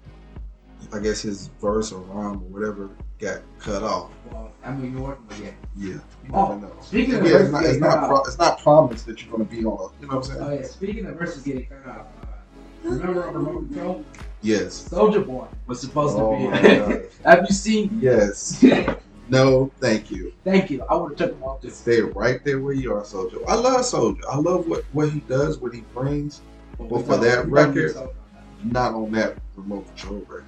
[0.94, 2.90] I guess his verse or rhyme or whatever
[3.20, 4.12] got cut off.
[4.32, 5.54] Well, I mean, you're working with it.
[5.76, 5.96] Yeah,
[6.34, 6.74] Oh, never know.
[6.82, 9.48] speaking yeah, of it's not, it's not, cut pro- it's not promised that you're going
[9.48, 9.66] to be on.
[9.66, 10.42] A, you know what I'm saying?
[10.42, 10.64] Oh yeah.
[10.64, 12.26] Speaking of verses getting cut off, uh,
[12.90, 14.06] remember on Remote Control,
[14.42, 14.74] Yes.
[14.74, 16.68] Soldier Boy was supposed Oh to my be.
[16.78, 17.04] God.
[17.26, 18.00] Have you seen?
[18.02, 18.64] Yes.
[19.30, 20.32] No, thank you.
[20.46, 20.84] Thank you.
[20.90, 21.76] I would have took him off this.
[21.76, 23.40] Stay right there where you are, Soldier.
[23.46, 24.22] I love Soldier.
[24.32, 26.40] I love what, what he does, what he brings.
[26.78, 27.94] Well, for that record,
[28.64, 30.46] Not on that remote control record.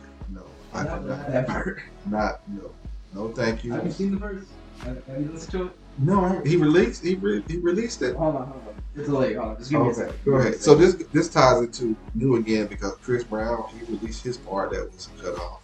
[0.73, 1.19] I Not do not.
[1.27, 1.81] know that part.
[2.05, 2.71] Not no.
[3.13, 3.71] No, thank you.
[3.73, 4.45] Have you seen the verse?
[4.83, 5.71] Have have you listened to it?
[5.97, 8.15] No, I- he released he re, he released it.
[8.15, 8.75] Hold on, hold on.
[8.95, 9.35] It's late.
[9.35, 9.57] Hold on.
[9.57, 10.15] Just give me a Okay, second.
[10.25, 10.55] go ahead.
[10.61, 14.91] So this this ties into new again because Chris Brown he released his part that
[14.93, 15.61] was cut off.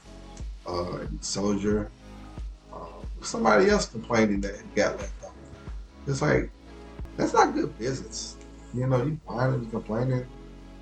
[0.67, 1.91] Uh, and Soldier,
[2.73, 2.77] uh,
[3.21, 5.33] somebody else complaining that it got left off.
[6.07, 6.49] It's like
[7.17, 8.35] that's not good business.
[8.73, 10.25] You know, you whining and complaining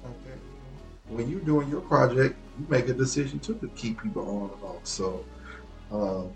[0.04, 1.14] like that.
[1.14, 4.64] When you're doing your project, you make a decision too to keep people on and
[4.64, 4.86] off.
[4.86, 5.26] So,
[5.92, 6.32] um,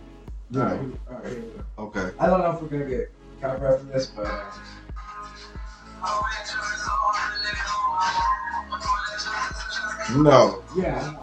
[0.52, 1.64] you All right, know, all right, here we go.
[1.80, 2.16] okay.
[2.20, 3.12] I don't know if we're gonna get
[3.42, 4.44] copyright for this, but uh,
[10.16, 11.14] No, yeah,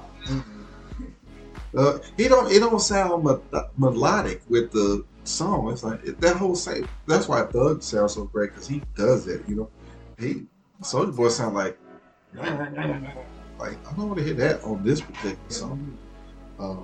[1.76, 2.52] Uh, he don't.
[2.52, 3.42] It don't sound mel-
[3.76, 5.72] melodic with the song.
[5.72, 6.86] It's like that whole same.
[7.08, 9.42] That's why Thug sounds so great because he does it.
[9.48, 9.70] You know,
[10.18, 10.44] he
[10.82, 11.78] Soldier Boy sound like
[13.68, 15.98] like I don't want to hear that on this particular song.
[16.58, 16.76] Uh,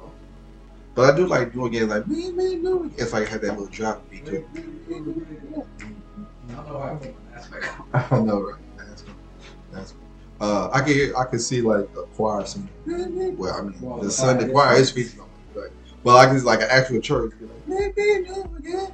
[0.95, 2.91] but I do like do again like me me me.
[2.97, 4.47] It's like had that little drop beat to it.
[6.45, 7.17] I don't know why I think
[8.13, 8.61] on know, right?
[8.79, 9.05] That's
[9.73, 9.95] that's.
[10.41, 12.71] Uh, I can hear, I can see like a choir singing.
[12.87, 15.71] Well, I mean, Well, the Sunday choir choir is- featured on it, right?
[16.03, 17.33] But I can like an actual church.
[17.39, 18.93] be like, "Maybe never again."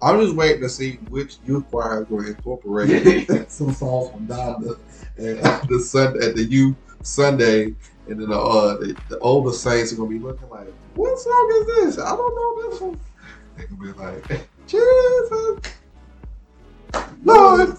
[0.00, 4.26] I'm just waiting to see which youth choir is going to incorporate some songs from
[4.26, 4.78] Donda
[5.16, 5.38] and
[5.68, 7.74] the Sunday at the youth Sunday,
[8.08, 11.52] and then the uh, the, the older saints are to be looking like, "What song
[11.60, 12.04] is this?
[12.04, 13.00] I don't know this one."
[13.56, 15.72] They're going to be like, "Jesus."
[17.24, 17.76] Lord.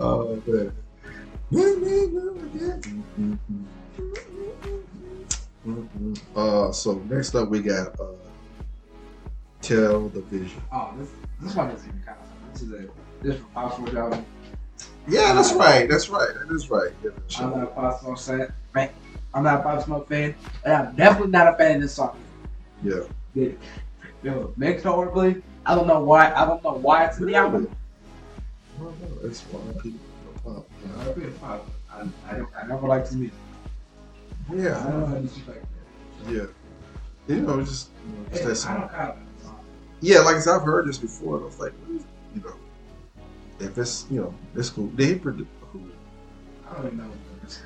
[0.00, 0.72] oh man.
[6.36, 8.04] Uh, so next up we got uh,
[9.62, 10.62] Tell the Vision.
[10.72, 11.08] Oh, this
[11.40, 12.52] this one isn't even of.
[12.52, 12.88] This is a
[13.20, 14.24] this is from Possible Joe.
[15.08, 15.88] Yeah, that's right.
[15.88, 16.28] That's right.
[16.34, 16.90] That is right.
[17.02, 18.52] Yeah, I'm not a Pop Smoke fan.
[18.74, 18.92] Right?
[19.34, 20.34] I'm not a Pop Smoke fan,
[20.64, 22.16] and I'm definitely not a fan of this song.
[22.82, 23.02] yeah.
[23.34, 23.58] It
[24.24, 25.42] was mixed horribly.
[25.66, 26.32] I don't know why.
[26.34, 27.68] I don't know why it's in the album.
[28.78, 29.28] I don't know.
[29.28, 30.00] It's one people
[30.42, 30.66] don't pop.
[31.42, 31.60] I, I,
[32.30, 33.36] I, don't- I never liked his music.
[34.50, 35.64] I Yeah, don't know how to disrespect
[36.28, 36.44] yeah.
[37.28, 38.80] You know, it's just you know, that I song.
[38.80, 39.60] don't like the song.
[40.00, 41.36] Yeah, like I said, I've heard this before.
[41.36, 41.72] And I was like,
[43.60, 44.88] if it's you know, it's cool.
[44.88, 45.46] Did he produce?
[45.72, 45.82] Who?
[46.68, 47.04] I don't even know.
[47.04, 47.62] what.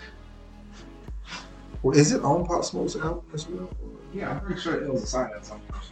[1.82, 3.64] Well, is it on Pop Smoke's album as well?
[3.64, 3.90] Or?
[4.12, 5.84] Yeah, I'm pretty sure it was a sign at some point.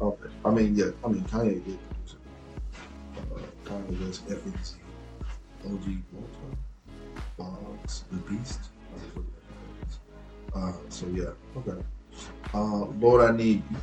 [0.00, 0.30] Okay.
[0.44, 0.90] I mean, yeah.
[1.04, 3.30] I mean, Kanye did produce it.
[3.34, 4.74] Uh, Kanye West, FnZ,
[5.64, 6.56] OG Walter,
[7.38, 8.60] Boogz, The Beast.
[8.94, 10.60] I just looked at that.
[10.60, 11.30] Uh, so yeah.
[11.56, 11.82] Okay.
[12.54, 13.76] Uh, Lord, I need you.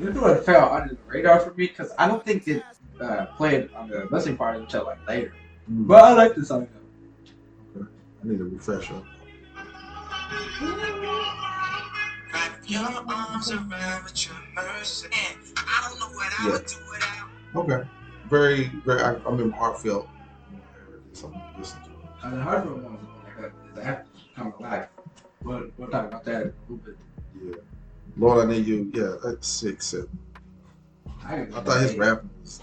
[0.00, 2.62] This one fell under the radar for me because I don't think it
[3.00, 5.34] uh, played on the listening party until like later.
[5.70, 6.68] Mm, But I like the song
[7.74, 7.86] though.
[8.24, 9.02] I need a refresher.
[12.32, 15.08] Wrap your arms around with your mercy.
[15.56, 16.52] I don't know what I Yeah.
[16.52, 17.28] would do without.
[17.56, 17.88] Okay.
[18.28, 19.02] Very, very.
[19.02, 20.08] I, I mean, heartfelt.
[21.12, 21.90] Something to listen to.
[22.26, 24.88] And the hard one was like a, is after come alive.
[25.44, 26.96] We'll, we'll talk about that a little bit.
[27.42, 27.54] Yeah.
[28.18, 28.90] Lord, I need you.
[28.92, 30.08] Yeah, that's six, seven.
[31.26, 32.62] I, I thought his rap was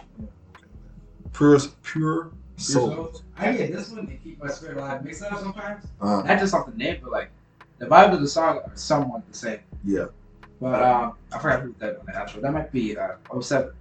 [1.34, 3.22] pure, pure soul.
[3.38, 5.04] I get this one to keep my spirit alive.
[5.04, 5.86] Mix it up sometimes.
[6.00, 7.32] Uh, Not just off the name, but like
[7.80, 9.60] the vibe of the song are somewhat the same.
[9.84, 10.06] yeah.
[10.62, 12.42] But um, I forgot who that on the outro.
[12.42, 13.74] That might be uh 07,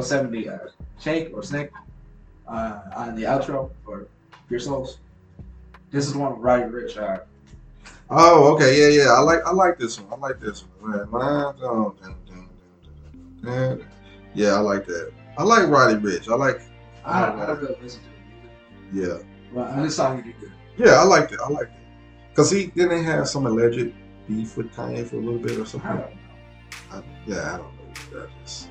[0.00, 0.58] 070 uh,
[1.00, 1.70] Shake or Snake
[2.46, 4.06] uh, on the outro for
[4.46, 4.98] Pure Souls.
[5.90, 6.96] This is one with Roddy Ricch.
[6.96, 7.20] Uh,
[8.08, 8.78] Oh, okay.
[8.80, 9.10] Yeah, yeah.
[9.10, 10.12] I like, I like this one.
[10.12, 11.10] I like this one.
[13.42, 13.84] Man,
[14.36, 15.12] Yeah, I like that.
[15.38, 16.30] I like Roddy Ricch.
[16.30, 16.60] I like.
[17.04, 19.18] I don't, I really listen to it, Yeah.
[19.54, 20.52] but on this song, you do good.
[20.76, 21.38] Yeah, I liked it.
[21.42, 22.34] I liked it.
[22.34, 23.94] Cause he didn't they have some alleged
[24.28, 25.88] beef with Kanye for a little bit or something.
[25.90, 26.18] I don't know.
[26.92, 27.72] I, yeah, I don't
[28.12, 28.20] know.
[28.20, 28.68] That is.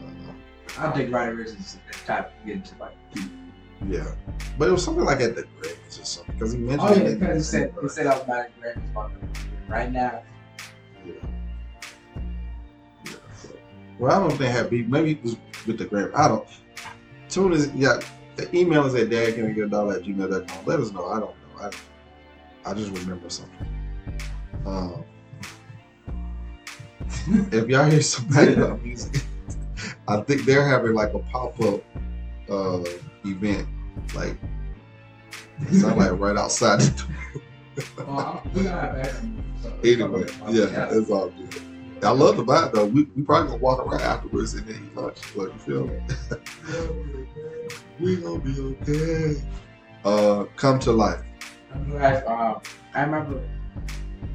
[0.00, 0.32] Uh,
[0.78, 2.92] I don't think Roddy Ricch is the type to get into like.
[3.12, 3.28] beef.
[3.88, 4.14] yeah,
[4.58, 6.38] but it was something like at the Grammys or something.
[6.38, 6.90] Cause he mentioned.
[6.90, 9.36] Oh yeah, because he said he said I was not a Grammys
[9.68, 10.22] right now.
[11.04, 11.14] Yeah.
[13.98, 14.86] Well, I don't think have beef.
[14.86, 15.36] Maybe it was
[15.66, 16.14] with the Grammy.
[16.14, 16.46] I don't.
[17.28, 18.00] Soon as yeah,
[18.36, 20.64] the email is at dad can I get a dollar at gmail.com.
[20.66, 21.06] Let us know.
[21.06, 21.70] I don't know.
[22.64, 23.66] I, I just remember something.
[24.66, 25.04] Um,
[27.52, 29.22] if y'all hear somebody about music,
[30.08, 31.82] I think they're having like a pop up
[32.50, 32.82] uh,
[33.24, 33.68] event.
[34.14, 34.36] Like,
[35.60, 37.08] it sound like right outside the door.
[37.96, 41.71] Well, I'm, we gotta have background music, so- Anyway, yeah, it's all good.
[42.02, 42.86] I love the vibe though.
[42.86, 45.18] We, we probably gonna walk around afterwards and then eat lunch.
[45.36, 46.00] Like, you feel me?
[48.00, 49.42] we gonna be okay.
[50.04, 51.22] Uh, come to life.
[51.72, 52.24] I'm glad.
[52.26, 52.60] Um,
[52.94, 53.40] I remember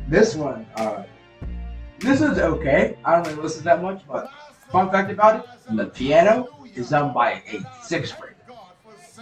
[0.08, 0.66] this one.
[0.76, 1.04] Uh,
[2.00, 2.98] this is okay.
[3.04, 4.32] I don't really listen that much, but
[4.72, 8.36] fun fact about it: the piano is done by a sixth grader.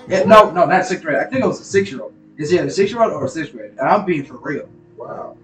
[0.07, 1.17] Yeah, no, no, not sixth grade.
[1.17, 2.13] I think it was a six-year-old.
[2.37, 4.69] It's either a six-year-old or a sixth grade, and I'm being for real.
[4.97, 5.37] Wow.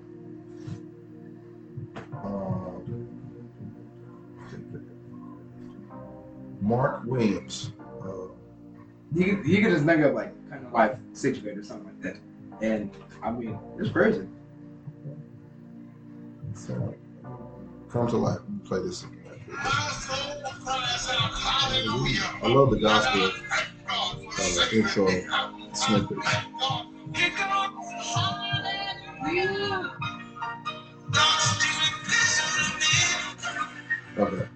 [6.72, 7.74] Mark Williams.
[8.02, 8.30] Uh,
[9.14, 11.88] You could, you could just think of like kind of like sixth grade or something
[11.88, 12.16] like that,
[12.62, 12.90] and
[13.22, 14.26] I mean it's crazy.
[16.56, 16.96] so,
[17.90, 18.40] come to life.
[18.48, 19.18] Let play this again.
[22.42, 23.30] I love the gospel
[24.40, 25.10] uh, intro
[25.74, 26.18] snippet.
[34.18, 34.51] Okay.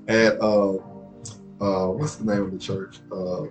[0.08, 0.74] at uh
[1.60, 2.98] uh what's the name of the church?
[3.12, 3.42] Uh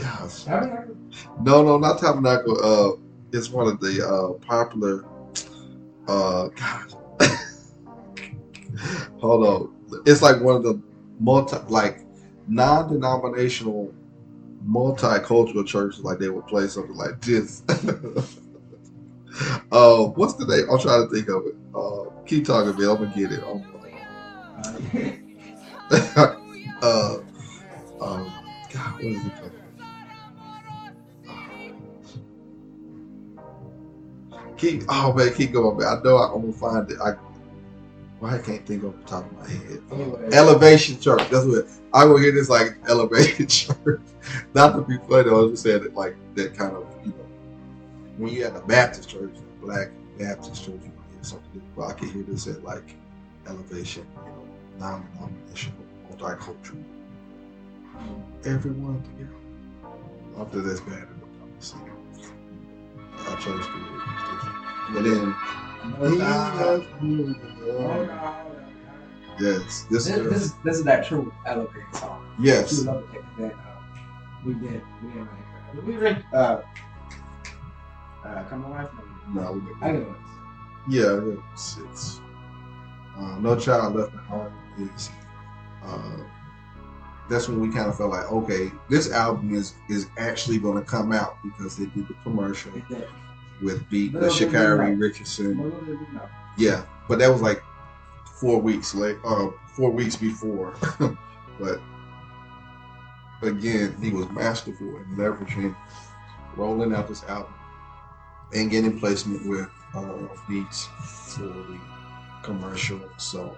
[0.00, 0.44] gosh.
[0.44, 0.96] Tabernacle?
[1.42, 2.58] No, no, not Tabernacle.
[2.62, 2.96] Uh
[3.32, 5.04] it's one of the uh popular
[6.08, 6.90] uh gosh.
[9.20, 9.74] Hold on.
[10.06, 10.80] It's like one of the
[11.18, 12.04] multi like
[12.46, 13.92] non-denominational
[14.66, 17.62] multicultural churches like they would play something like this.
[19.72, 20.68] uh what's the name?
[20.70, 21.54] I'm trying to think of it.
[21.74, 23.42] Uh keep talking man, I'm gonna get it.
[23.46, 23.64] I'm,
[26.82, 27.18] uh
[28.00, 28.32] um
[28.72, 29.52] God, what is it called?
[34.58, 35.86] Keep oh man, keep going, man.
[35.86, 36.98] I know I, I'm gonna find it.
[37.00, 37.14] I
[38.18, 39.80] why I can't think off the top of my head.
[39.92, 40.28] Anyway.
[40.32, 41.22] Elevation Church.
[41.30, 44.00] That's what I will hear this like Elevation church.
[44.54, 47.27] Not to be funny, I was just saying that like that kind of you know
[48.18, 49.88] when you at a Baptist church, black
[50.18, 51.76] Baptist church, you might hear something different.
[51.76, 52.94] But I can hear this at like
[53.46, 54.44] elevation, you know,
[54.78, 55.78] non-denominational,
[56.10, 56.84] multicultural.
[58.44, 59.30] Everyone together.
[60.36, 61.06] Not that that's bad.
[61.42, 61.80] Obviously.
[63.26, 63.84] Our church did.
[64.94, 65.34] But then,
[69.40, 72.34] yes, this This, this, is is, this is that true elevated song.
[72.40, 72.82] yes.
[72.82, 73.80] True elevated that uh,
[74.44, 74.82] we did.
[75.02, 76.00] We did.
[76.00, 76.16] We?
[76.32, 76.60] Uh,
[78.28, 78.62] uh, come
[79.34, 80.08] No, we didn't.
[80.08, 80.14] I.
[80.88, 81.20] Yeah,
[81.52, 82.20] it's, it's
[83.16, 85.10] uh, No Child Left Behind is
[85.84, 86.16] uh,
[87.28, 90.88] that's when we kind of felt like, okay, this album is is actually going to
[90.88, 92.72] come out because they did the commercial
[93.62, 94.60] with Beat the Little did we know.
[94.60, 95.62] Sha'Carri Richardson.
[95.62, 96.28] Little did we know.
[96.56, 97.62] Yeah, but that was like
[98.40, 100.74] four weeks late, uh, four weeks before.
[101.60, 101.80] but
[103.42, 105.76] again, he was masterful in leveraging,
[106.56, 107.52] rolling out this album,
[108.54, 110.88] and getting placement with uh, beats
[111.34, 111.78] for the
[112.42, 113.00] commercial.
[113.16, 113.56] So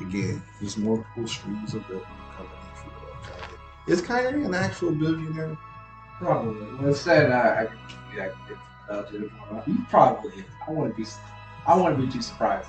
[0.00, 2.04] again, there's multiple streams of revenue
[2.36, 2.90] coming in for
[3.30, 3.92] Kanye.
[3.92, 5.56] Is an actual billionaire?
[6.18, 6.66] Probably.
[6.76, 7.78] Well, it's said I can
[8.14, 8.30] yeah,
[8.88, 9.64] I uh, to the point.
[9.64, 10.44] He probably is.
[10.66, 11.08] I want to be.
[11.66, 12.68] I want to be too surprised.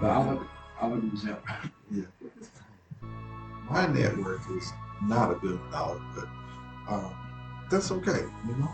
[0.00, 0.46] But I look.
[0.80, 2.08] I look at him.
[3.70, 4.72] My net worth is
[5.02, 6.28] not a billion dollars, but
[6.88, 7.14] um,
[7.70, 8.24] that's okay.
[8.46, 8.70] You know,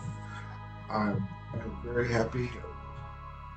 [0.90, 2.48] I'm, I'm very happy.
[2.48, 2.62] to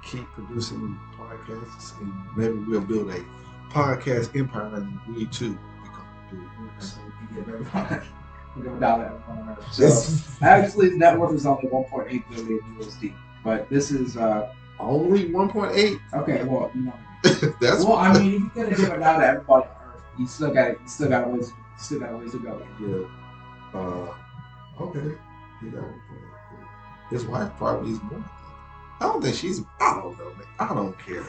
[0.03, 3.25] Keep producing podcasts, and maybe we'll build a
[3.71, 6.93] podcast empire, and we too become billionaires.
[6.93, 8.05] So we can get everybody.
[8.55, 9.75] We give a dollar everyone else.
[9.75, 13.13] So actually, his net worth is only 1.8 billion USD.
[13.43, 15.99] But this is uh Only 1.8.
[16.13, 16.43] okay.
[16.43, 16.93] Well, you know.
[17.59, 20.27] that's well, I mean, if you're gonna give a dollar to everybody on Earth, you
[20.27, 22.61] still got you still got ways still got ways to go.
[22.79, 23.79] yeah.
[23.79, 24.13] Uh,
[24.83, 25.17] okay.
[25.61, 26.24] He got 1.8.
[27.09, 28.23] His wife probably is more.
[28.99, 29.61] I don't think she's.
[29.79, 30.47] I don't know, man.
[30.59, 31.25] I don't care.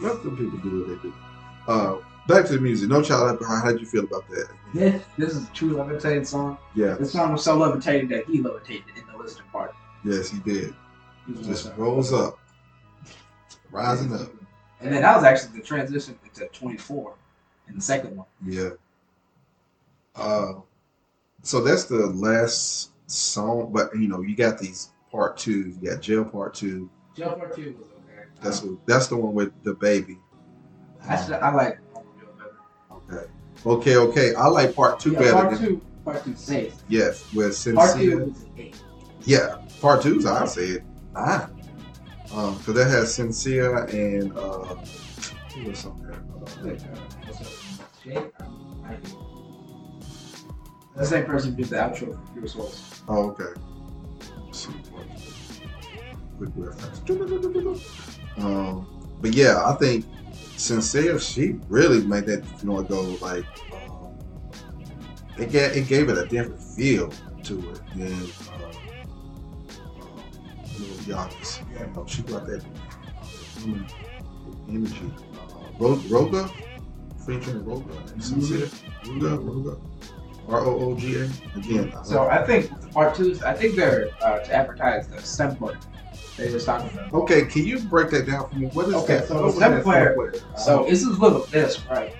[0.00, 1.14] Let the people do what they do.
[1.66, 1.96] Uh,
[2.28, 2.88] back to the music.
[2.88, 3.64] No Child Left Behind.
[3.64, 4.48] How did you feel about that?
[4.74, 6.58] This this is a true levitating song.
[6.74, 6.94] Yeah.
[6.94, 9.74] This song was so levitating that he levitated in the listening part.
[10.04, 10.74] Yes, he did.
[11.26, 12.38] He Just rolls up,
[13.72, 14.30] rising up.
[14.80, 17.14] And then that was actually the transition into 24
[17.68, 18.26] in the second one.
[18.46, 18.70] Yeah.
[20.14, 20.60] Uh,
[21.42, 25.72] so that's the last song, but you know, you got these part two.
[25.82, 26.90] Got Jail Part Two.
[27.16, 28.28] Jail Part 2 was okay.
[28.42, 30.18] That's what, that's the one with the baby.
[31.08, 31.78] Actually, I like
[32.92, 33.26] Okay.
[33.64, 33.96] Okay.
[33.96, 34.34] Okay.
[34.34, 35.32] I like Part Two yeah, better.
[35.32, 36.72] Part than, 2, Part 2 says.
[36.88, 38.28] Yes, with Part 2 Shenseea.
[38.28, 38.82] was 8.
[39.24, 41.50] Yeah, Part Two's I said nine.
[42.34, 44.74] Um, cause that has Shenseea and uh,
[45.54, 46.12] who was on there?
[46.12, 46.76] Uh, uh,
[47.24, 47.90] what's up?
[48.04, 48.32] Jake?
[48.84, 49.26] I I do.
[50.96, 53.02] The same person did the outro for Pure Souls.
[53.08, 53.60] Oh, okay.
[56.38, 58.20] Let's see what quick reference.
[58.36, 58.86] Um,
[59.20, 60.04] but yeah, I think
[60.56, 64.18] Shenseea, she really made that joint go like um,
[65.38, 67.10] it gave it gave it a different feel
[67.44, 68.12] to it than
[68.50, 70.24] uh, um,
[70.78, 71.60] Lil Giannis.
[71.70, 72.64] You she got that
[73.58, 73.86] human
[74.68, 75.12] energy.
[75.34, 76.52] Uh, Ro- Rooga,
[77.24, 78.68] featuring Rooga and Shenseea.
[79.04, 79.80] Rooga, Rooga,
[80.48, 81.30] R O O G A.
[81.56, 85.20] Again, I So I think the Part 2s, I think they're uh, to advertise the
[85.20, 85.78] stem player
[86.36, 87.12] they were talking about.
[87.12, 88.66] Okay, can you break that down for me?
[88.68, 89.28] What is Okay, that?
[89.28, 90.34] so What the was stem that player- player?
[90.56, 92.14] So this is little this, right?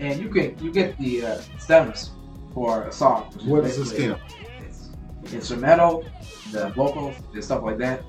[0.00, 2.12] And you can you get the uh, stems
[2.52, 3.32] for a song.
[3.44, 4.16] what is the stem?
[4.60, 4.90] It's
[5.32, 6.04] instrumental,
[6.52, 8.02] the vocals, and stuff like that.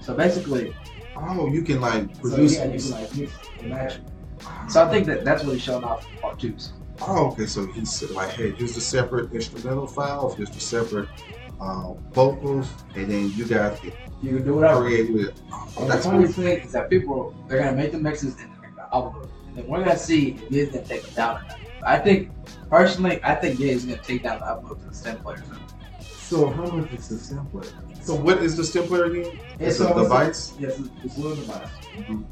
[0.00, 0.74] So basically,
[1.16, 2.54] Oh, you can like so produce.
[2.56, 3.94] yeah, you can like mix and match.
[4.68, 6.72] So I think that that's what he's showing off in part twos.
[7.02, 7.46] oh, okay.
[7.46, 10.36] So he said like, hey, here's the separate instrumental files.
[10.36, 11.08] Here's the separate
[11.60, 13.92] uh, vocals, and then you got to
[14.22, 14.82] You can do whatever.
[14.82, 15.40] create with.
[15.52, 16.32] Oh, And the that's funny cool.
[16.32, 19.28] thing is that people they're gonna make the mixes and they're gonna upload.
[19.48, 21.44] And then we're gonna see if it's gonna take them down.
[21.86, 22.30] I think
[22.70, 25.42] personally, I think yeah, is gonna take down the upload to the stem players.
[26.00, 27.72] So how much is the stem player?
[28.00, 29.38] So what is the stem player again?
[29.60, 30.54] It's so a device.
[30.58, 31.68] Yes, it's, it's a little device.
[31.96, 32.24] Mhm.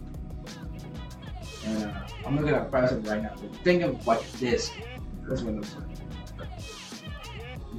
[1.64, 1.93] And uh,
[2.27, 3.35] I'm looking at the price right now.
[3.41, 4.73] But think of like a disc.
[5.29, 5.91] That's what it looks like.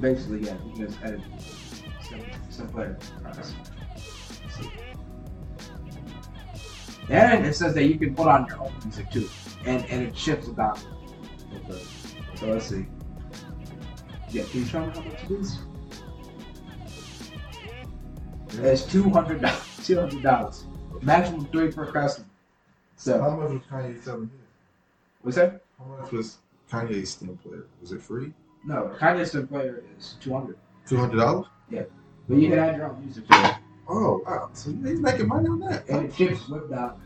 [0.00, 1.20] Basically, yeah, just edit
[2.72, 3.54] player price.
[7.08, 9.28] And it says that you can put on your own music too,
[9.66, 10.78] and and it ships it down.
[11.68, 11.80] Okay.
[12.36, 12.86] So let's see.
[14.30, 15.58] Yeah, can you show me how much it is?
[18.58, 19.60] It's two hundred dollars.
[19.84, 20.64] Two hundred dollars.
[21.02, 22.26] Maximum three per customer.
[22.96, 24.48] So How much was Kanye selling his?
[25.20, 25.60] what's that?
[25.78, 26.38] How much was
[26.70, 27.66] Kanye's stem player?
[27.82, 28.32] Was it free?
[28.66, 30.56] No, the Kanye Stone player is two hundred.
[30.86, 31.46] Two hundred dollars.
[31.70, 31.82] Yeah,
[32.28, 33.54] but you can add your own music to it,
[33.88, 34.50] Oh wow!
[34.54, 35.86] So he's making money on that.
[35.88, 36.98] and it ships whipped out.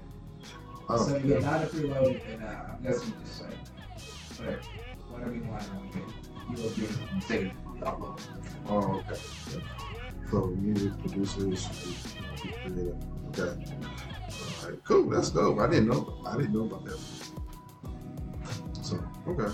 [0.89, 3.51] Oh, So you get nine to preloaded, and uh, I'm guessing you just like,
[4.39, 4.65] but
[5.11, 6.09] whatever you want, you get
[6.51, 6.71] you will
[7.41, 8.21] be upload.
[8.69, 9.21] oh okay.
[10.31, 11.69] So music producers,
[12.63, 12.97] creative.
[13.29, 13.61] Okay.
[14.63, 15.11] All right, cool.
[15.11, 15.59] That's dope.
[15.59, 16.21] I didn't know.
[16.27, 16.99] I didn't know about that.
[18.83, 19.53] So okay.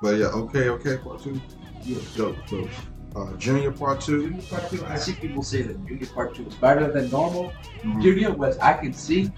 [0.00, 0.98] But yeah, okay, okay.
[0.98, 1.40] Part two.
[1.82, 1.98] Yeah.
[2.16, 2.68] Dope, dope.
[3.14, 4.28] Uh, Junya Part Two.
[4.32, 7.52] Junya Part Two, I see people say that Junya Part Two is better than normal.
[7.82, 8.02] Mhm.
[8.02, 9.32] Junya was I can see,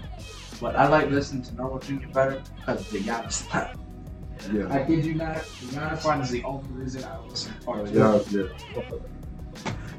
[0.59, 3.77] but I like listening to normal Junya better because the Giannis line.
[4.51, 4.73] Yeah.
[4.73, 5.37] I kid you not,
[5.71, 7.95] Giannis line is the only reason I listen to part of it.
[7.95, 8.83] Yeah, yeah.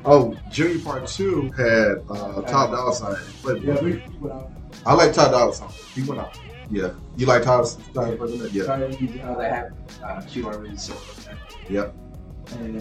[0.04, 3.64] Oh, Junya Part Two had uh, Ty Dolla $ign.
[3.64, 4.50] Yeah, we, we out.
[4.84, 5.94] I like Ty Dolla $ign.
[5.94, 6.36] He went out.
[6.71, 6.93] Yeah.
[7.16, 8.53] You like Ty Dolla $ign?
[8.53, 8.77] Yeah.
[8.77, 9.73] To use how they have
[10.05, 11.37] uh, Q already so okay.
[11.68, 11.95] Yep.
[12.53, 12.81] And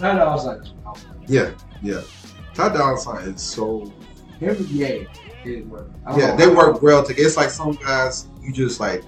[0.00, 0.94] uh, was like, oh,
[1.26, 1.52] Yeah.
[1.82, 2.02] Yeah.
[2.54, 3.92] Ty Dolla $ign is so.
[4.38, 5.06] him and Ye
[5.44, 5.88] did work.
[6.16, 7.26] Yeah, know they work well together.
[7.26, 9.04] It's like some guys you just like,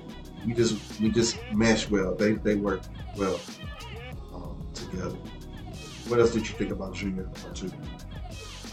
[0.46, 2.14] you just we just mesh well.
[2.14, 2.82] They they work
[3.16, 3.38] well
[4.34, 5.16] um, together.
[6.08, 7.70] What else did you think about Junya Part Two?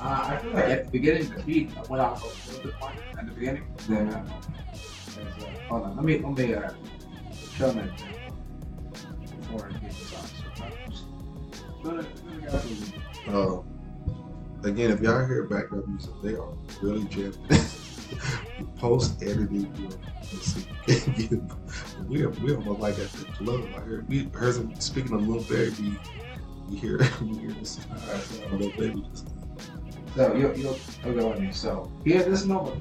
[0.02, 2.94] Uh, I feel like at the beginning the beat went off a little bit more
[3.18, 3.64] at the beginning.
[3.88, 4.26] Then uh,
[5.20, 6.72] uh, hold on, let me let me uh,
[7.54, 7.94] show them an
[9.42, 10.34] before I get this off.
[10.62, 10.86] Uh, it-
[11.86, 13.64] let it go through.
[14.64, 17.34] Uh, again, if y'all hear background music, they are really jamming.
[18.78, 19.72] Post editing,
[22.08, 23.70] we are we almost like at the club.
[23.76, 26.00] I heard we heard some speaking of Lil Baby.
[26.70, 29.04] We hear we hear this Alright, so- Lil Baby.
[29.12, 29.28] Just,
[30.16, 31.52] So you'll you'll you'll go with me.
[31.52, 32.72] So here, this number.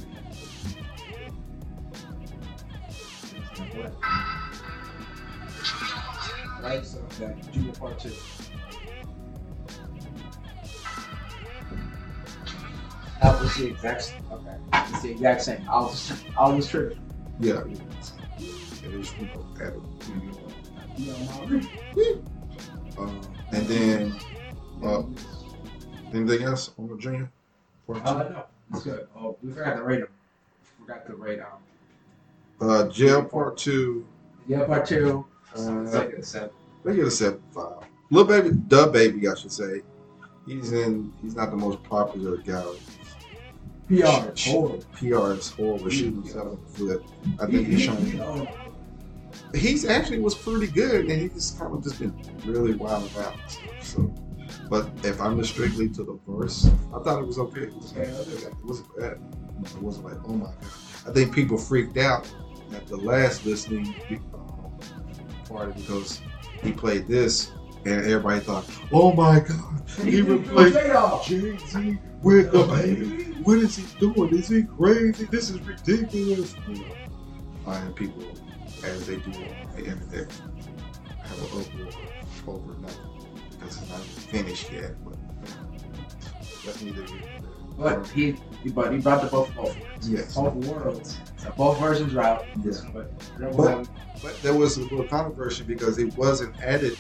[6.62, 8.12] Right, so that Junya part two.
[13.22, 14.56] That was the exact okay.
[14.74, 15.64] It's the exact same.
[15.68, 16.96] I'll just I'll just trip.
[17.40, 19.14] yeah, it is.
[19.18, 19.82] We go at it.
[20.98, 21.62] You know,
[22.98, 23.20] Um,
[23.52, 24.16] and then
[24.84, 25.02] uh,
[26.14, 27.28] anything else on the Junya?
[27.86, 28.10] Part two?
[28.10, 29.08] Uh, no, it's good.
[29.16, 30.08] Oh, we forgot to rate them.
[30.80, 32.68] Forgot to rate um.
[32.68, 34.06] Uh, jail part two.
[34.46, 35.24] Yeah, part two.
[35.56, 36.50] Uh, It's like a seven.
[36.84, 37.84] They get a seven five.
[38.10, 39.82] Lil Baby, the baby, I should say.
[40.46, 41.12] He's in.
[41.22, 42.64] He's not the most popular guy.
[43.88, 44.32] PR.
[44.48, 44.84] Horrible.
[44.94, 45.88] PR is horrible.
[45.90, 47.04] Shooting himself in the foot.
[47.40, 48.20] I think he's showing.
[48.20, 48.46] Oh,
[49.54, 53.34] He's actually was pretty good, and he just kind of just been really wild out.
[53.82, 54.12] So,
[54.68, 57.62] but if I'm strictly to the verse, I thought it was okay.
[57.62, 59.18] It, was, it wasn't bad.
[59.64, 60.56] It wasn't like, oh my god.
[61.06, 62.30] I think people freaked out
[62.74, 63.94] at the last listening
[64.34, 64.78] um,
[65.48, 66.20] party because
[66.62, 67.52] he played this,
[67.86, 73.44] and everybody thought, oh my god, he replaced Jay Z with DaBaby.
[73.44, 74.34] What is he doing?
[74.34, 75.24] Is he crazy?
[75.26, 76.54] This is ridiculous.
[76.68, 78.24] You know, and people,
[78.84, 80.32] as they do on the internet,
[81.22, 83.07] have an uproar over nothing
[83.68, 84.94] because it's not finished yet.
[85.04, 85.16] But
[86.64, 87.20] that's neither here.
[87.78, 90.08] But he, he, but he brought the both both worlds.
[90.10, 90.34] Yes.
[90.34, 91.18] Both worlds.
[91.36, 92.46] So both versions are out.
[92.64, 92.72] Yeah.
[92.92, 93.88] But, But-
[94.20, 96.98] But there was a little controversy because it wasn't added.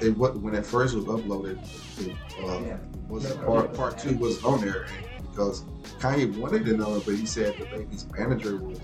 [0.00, 1.58] It was when it first was uploaded.
[2.00, 2.78] It, uh, Yeah.
[3.08, 4.86] was Yeah, part part two was on there
[5.30, 5.62] because
[6.00, 8.80] Kanye wanted to know it, but he said DaBaby's manager was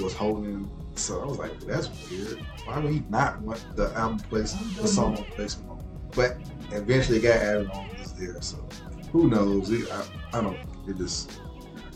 [0.00, 0.70] was holding him.
[0.94, 2.38] So I was like, that's weird.
[2.64, 5.75] Why would he not want the album placed the song placed on?
[6.16, 6.38] But
[6.72, 7.90] eventually it got added on.
[8.00, 8.40] It's there.
[8.40, 8.66] So
[9.12, 9.70] who knows?
[9.70, 10.58] It, I, I don't.
[10.88, 11.40] It just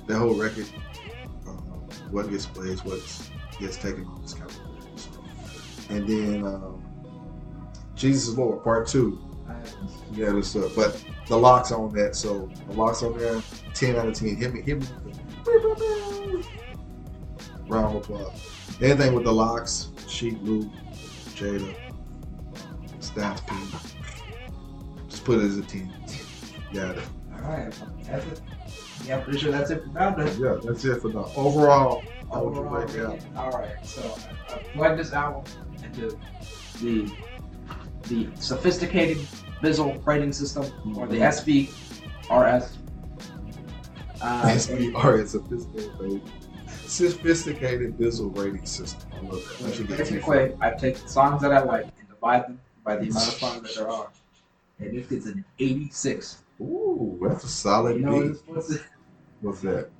[0.06, 0.66] the whole record.
[1.46, 1.56] Um,
[2.10, 3.00] what gets placed, what
[3.58, 4.98] gets taken on this kind of weird.
[4.98, 5.10] So.
[5.88, 6.84] And then um,
[7.96, 9.18] Jesus is Lord Part Two.
[10.12, 10.74] Yeah, this stuff.
[10.76, 13.40] But the LOX on that, so the LOX on there,
[13.74, 14.36] ten out of ten.
[14.36, 14.86] Hit me, hit me.
[17.68, 18.76] Round of applause.
[18.80, 20.70] Anything with the LOX, Sheek Louch,
[21.34, 21.74] Jada,
[23.00, 23.54] Styles P.
[25.24, 25.92] Put it as a ten.
[26.72, 27.04] Got it.
[27.34, 27.74] Alright.
[28.04, 28.40] That's it.
[29.06, 30.10] Yeah, I'm pretty sure that's it for now.
[30.14, 30.40] then.
[30.40, 31.30] Yeah, that's it for now.
[31.36, 32.02] Overall,
[32.32, 33.10] how would you Overall album?
[33.20, 33.36] rating.
[33.36, 34.02] Alright, so
[34.50, 35.44] I, I plugged this album
[35.82, 36.18] into
[36.80, 37.10] the
[38.08, 39.18] the sophisticated
[39.62, 40.64] visual rating system
[40.98, 42.76] or the SVRS.
[44.22, 46.22] Uh, SBR is sophisticated,
[46.86, 49.08] sophisticated visual rating system.
[49.14, 49.66] I love that.
[49.66, 52.44] We should get T for Basically, I take the songs that I like and divide
[52.44, 54.08] them by the amount of songs that there are.
[54.80, 56.42] And it gets an 86.
[56.60, 58.36] Ooh, that's a solid You know beat.
[58.46, 58.82] what's, what's?
[59.40, 59.90] What's that?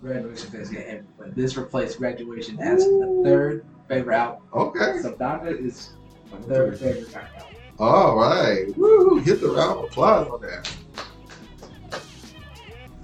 [0.00, 4.42] Graduation get heavy, but this replaced graduation as the third favorite album.
[4.52, 4.98] Okay.
[5.00, 5.90] So Donda is
[6.32, 7.56] my third favorite album.
[7.78, 8.76] All right.
[8.76, 9.18] Woo!
[9.18, 10.72] Hit the round of applause on that.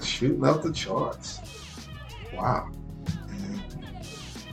[0.03, 1.39] Shooting up the charts.
[2.35, 2.71] Wow.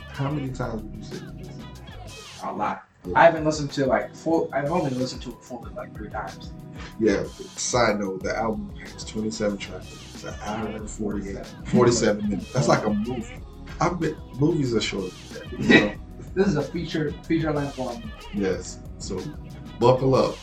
[0.09, 2.41] How many times would you say this?
[2.43, 2.84] A lot.
[3.13, 4.49] I haven't listened to like full.
[4.53, 6.51] I've only listened to it fully like three times.
[6.99, 7.23] Yeah,
[7.55, 9.93] side note, the album has 27 tracks.
[10.13, 12.53] It's an hour and 48, 47 minutes.
[12.53, 13.35] That's like a movie.
[13.81, 15.11] I've been, movies are short.
[15.59, 15.93] you know?
[16.33, 18.11] This is a feature feature length one.
[18.33, 18.79] yes.
[18.97, 19.21] So
[19.79, 20.37] buckle up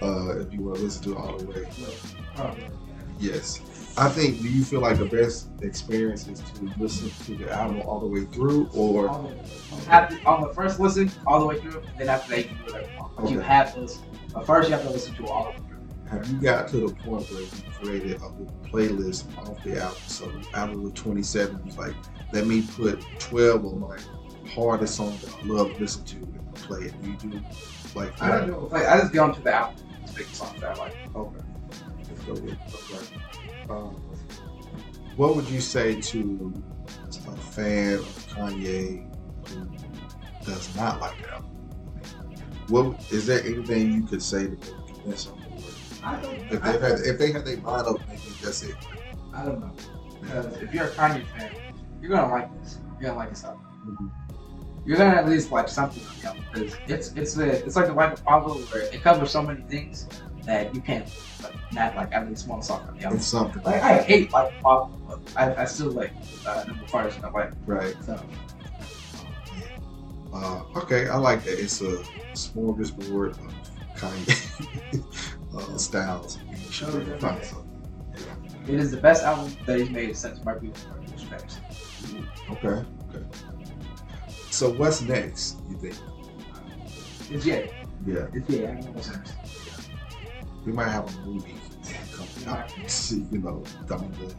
[0.00, 1.66] uh, if you want to listen to it all the way.
[2.38, 2.54] Oh,
[3.18, 3.60] Yes.
[3.96, 7.80] I think, do you feel like the best experience is to listen to the album
[7.82, 9.08] all the way through or?
[9.08, 9.40] all the way.
[9.88, 12.86] After, on the first listen, all the way through, then after that, you do whatever
[12.86, 13.10] you.
[13.16, 14.04] But you have to listen.
[14.32, 15.78] But first, you have to listen to all of through.
[16.10, 17.48] Have you got to the point where you
[17.80, 18.30] created a
[18.68, 20.02] playlist off the album?
[20.06, 21.94] So out of the 27, it's like,
[22.32, 23.98] let me put 12 of my
[24.50, 27.02] hardest songs that I love to listen to and play it.
[27.02, 27.44] Do you do
[27.94, 28.68] like I don't know.
[28.72, 29.84] Like, I just get onto the album,
[30.14, 30.96] pick the songs that I like.
[31.14, 31.38] Okay.
[31.68, 32.58] Let's go with
[32.92, 33.06] okay.
[33.70, 33.94] Um,
[35.16, 36.62] what would you say to
[37.28, 39.06] a fan of Kanye
[39.48, 39.66] who
[40.44, 41.50] does not like the album?
[42.68, 45.38] What is there anything you could say to convince them?
[46.02, 46.52] I don't.
[46.52, 48.76] If they had, if they had their mind open, they think that's it.
[49.32, 49.72] I don't know.
[50.20, 51.50] Because if you're a Kanye fan,
[52.00, 52.78] you're gonna like this.
[53.00, 53.60] You're gonna like this album.
[53.86, 54.10] Mhm.
[54.86, 57.86] You're gonna at least like something on the album because it's it's the it's like
[57.86, 60.06] the life of Pablo where it covers so many things
[60.46, 61.10] that you can't
[61.42, 63.18] like, not like at least one song on the album.
[63.18, 64.92] It's something, Like I hate like pop,
[65.36, 66.12] I, I still like
[66.46, 67.96] uh, number five and I like right?
[68.04, 68.18] so.
[70.32, 71.60] Uh, okay, I like that.
[71.60, 73.54] It's a smorgasbord of
[73.94, 75.04] Kanye
[75.56, 76.38] uh, styles.
[76.50, 77.70] You should really find something.
[78.66, 80.90] It is the best album that he's made since My Beautiful
[81.28, 81.60] Fantasy.
[82.50, 83.24] Okay, okay.
[84.50, 85.58] So what's next?
[85.68, 85.94] You think?
[87.30, 87.66] It's yeah,
[88.06, 88.70] Yeah, it's yeah.
[88.70, 89.34] I don't know what's next.
[90.64, 91.54] We might have a movie
[92.12, 92.70] coming out.
[92.86, 94.34] See, you know, the, the,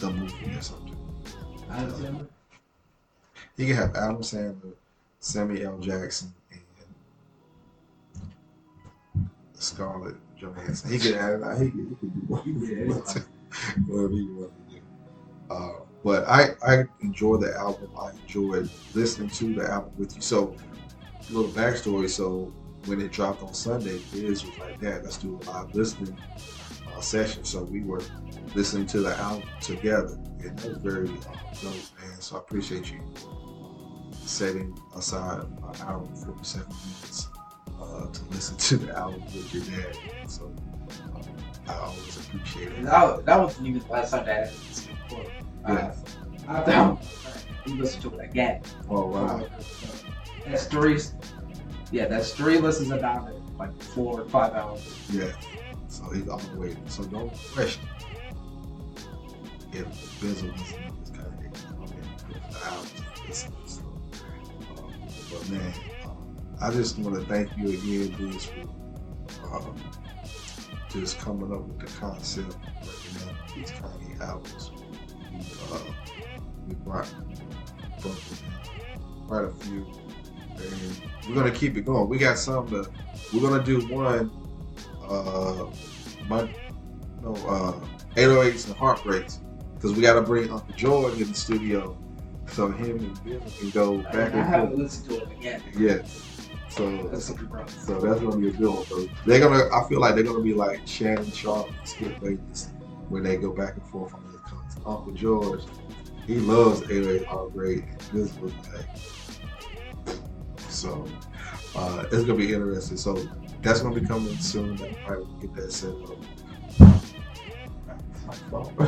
[0.00, 0.96] the movie or something.
[1.68, 2.26] Know.
[3.56, 4.74] You can have Adam Sandler,
[5.18, 5.78] Samuel L.
[5.78, 6.60] Jackson, and
[9.54, 10.90] Scarlett Johansson.
[10.90, 11.40] He could have.
[11.60, 13.24] He could, he could do what- Yeah, it's fine.
[13.86, 14.80] whatever he wanted to do.
[15.50, 15.72] Uh,
[16.04, 17.90] but I I enjoy the album.
[17.98, 20.20] I enjoyed listening to the album with you.
[20.22, 20.54] So,
[21.28, 22.08] a little backstory.
[22.10, 22.52] So
[22.86, 26.16] when it dropped on Sunday, Biz was like, "Dad, let's do a live listening
[26.88, 28.02] uh, session." So we were
[28.54, 32.20] listening to the album together, and that was very uh, dope, man.
[32.20, 33.00] So I appreciate you
[34.24, 37.28] setting aside an hour and forty-seven minutes
[37.80, 39.96] uh, to listen to the album with your dad.
[40.28, 40.52] So
[41.14, 42.82] uh, I always appreciate it.
[42.84, 45.32] That, that wasn't even the last time that I listened to it.
[45.68, 45.74] Yeah.
[45.74, 45.94] Uh,
[46.48, 46.98] after how
[47.66, 48.62] we listened to it again.
[48.88, 49.48] Oh wow.
[50.44, 51.00] That's three.
[51.92, 54.82] Yeah, that's three listens a dollar, like four or five hours.
[55.10, 55.32] Yeah.
[55.88, 56.86] So he's all waiting.
[56.88, 57.88] So don't question
[59.72, 59.86] if
[60.20, 61.52] Bizzle doesn't this kind of and
[64.78, 65.74] um, but man,
[66.04, 69.76] um, I just want to thank you again, Biz, for um,
[70.88, 74.70] just coming up with the concept, breaking down these Kanye albums.
[75.30, 75.38] We,
[75.72, 75.80] uh,
[76.66, 77.12] we brought,
[78.00, 78.20] brought
[79.26, 79.86] quite a few,
[80.60, 82.08] and we're gonna keep it going.
[82.08, 82.86] We got some to.
[83.32, 84.30] We're gonna do one
[85.08, 85.66] uh,
[86.28, 86.48] my
[87.22, 87.80] no uh,
[88.14, 89.40] 808s and heartbreaks
[89.74, 91.96] because we got to bring Uncle George in the studio
[92.48, 94.78] so him and Bill can go back I and haven't forth.
[94.80, 95.62] listened to it again.
[95.76, 96.02] Yeah.
[96.68, 97.70] So That's what we brought.
[97.70, 98.86] so that's gonna be a good one.
[98.86, 99.64] So they're gonna.
[99.72, 102.70] I feel like they're gonna be like Shannon Sharpe and Skip Bayless
[103.08, 104.86] when they go back and forth on this content.
[104.86, 105.62] Uncle George,
[106.26, 107.84] he loves 808 Heartbreak.
[107.88, 108.86] and This was like
[110.76, 111.06] so.
[111.76, 112.96] Uh, it's gonna be interesting.
[112.96, 113.16] So
[113.60, 114.80] that's gonna be coming soon.
[115.06, 116.18] I will get that set up.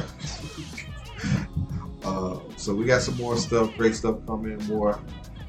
[2.04, 4.98] Uh, so we got some more stuff, great stuff coming, more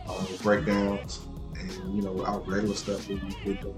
[0.08, 1.22] uh, breakdowns,
[1.58, 3.34] and you know our regular stuff doing.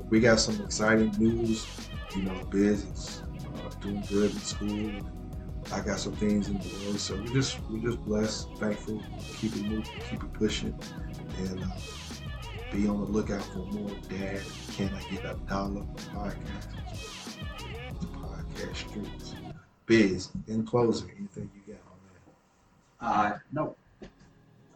[0.09, 1.67] We got some exciting news.
[2.15, 4.91] You know, business uh, doing good in school.
[5.71, 9.03] I got some things in the works, so we just we just blessed, thankful,
[9.37, 10.73] keep it moving, keep it pushing,
[11.37, 11.67] and uh,
[12.71, 13.91] be on the lookout for more.
[14.09, 14.41] Dad,
[14.71, 17.37] can I get a dollar for podcast?
[18.15, 19.35] Podcast streets.
[19.85, 23.33] Biz, in closing, anything you got on that?
[23.35, 23.75] Uh, no.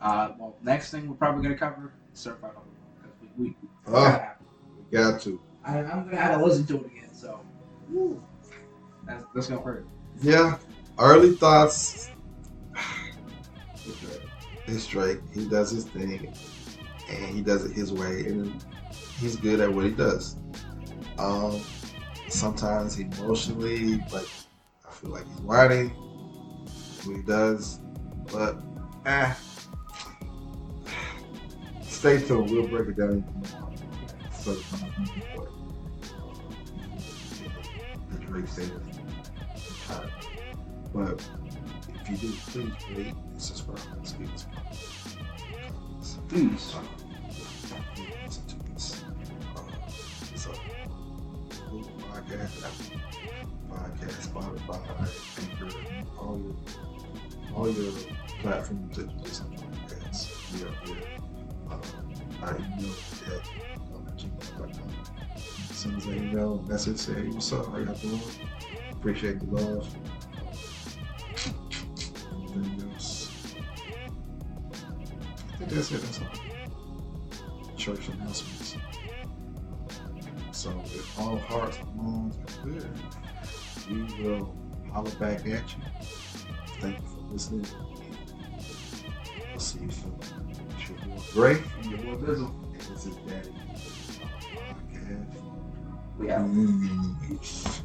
[0.02, 3.56] Uh, well, next thing we're probably gonna cover is certified Lover Boy, because we, we,
[3.88, 4.28] Oh,
[4.92, 5.40] we got to.
[5.64, 7.14] I, I'm gonna have to listen to it again.
[7.14, 7.40] So,
[7.90, 8.22] woo,
[9.08, 9.88] that's, that's gonna hurt.
[10.22, 10.58] Yeah,
[11.00, 12.12] early thoughts.
[14.68, 15.20] it's Drake.
[15.34, 16.34] He does his thing,
[17.10, 18.64] and he does it his way, and
[19.20, 20.38] he's good at what he does.
[21.18, 21.62] Um,
[22.28, 24.28] sometimes emotionally, like
[24.88, 25.90] I feel like he's whining
[27.06, 27.80] what he does,
[28.32, 28.60] but
[29.06, 29.34] eh.
[31.82, 32.52] Stay tuned.
[32.52, 33.24] We'll break it down.
[34.32, 34.54] So,
[38.12, 38.72] the Drake status.
[40.94, 41.28] But
[41.90, 43.80] if you do, please rate and subscribe.
[46.26, 46.82] Uh,
[51.70, 52.56] Google podcast,
[53.70, 54.80] podcast, Spotify,
[55.40, 55.70] Anchor,
[56.20, 56.56] all your
[57.56, 57.92] all your
[58.42, 60.26] platforms that you listen to podcasts.
[60.52, 61.04] We are here.
[61.70, 61.78] Uh,
[62.42, 62.96] I email
[63.28, 63.46] at
[63.94, 64.90] um, gmail.com.
[65.72, 67.68] Send us an email, message, say, hey, what's up?
[67.68, 68.22] How y'all doing?
[68.92, 69.96] Appreciate the love.
[72.56, 72.85] Anything
[75.62, 75.92] else?
[75.92, 76.24] I think that's it.
[76.24, 77.78] All.
[77.78, 78.76] Church announcements.
[80.52, 82.90] So if all hearts and minds are clear,
[83.90, 84.56] we will
[84.92, 85.84] holler back at you.
[86.80, 87.66] Thank you for listening.
[89.52, 90.20] We'll see you soon.
[90.80, 91.64] It's your boy Gray.
[91.82, 92.52] And your boy Bizzle.
[92.74, 93.54] And this is Daddy
[94.60, 95.42] Podcast.
[96.18, 96.50] We out.
[97.28, 97.82] Peace.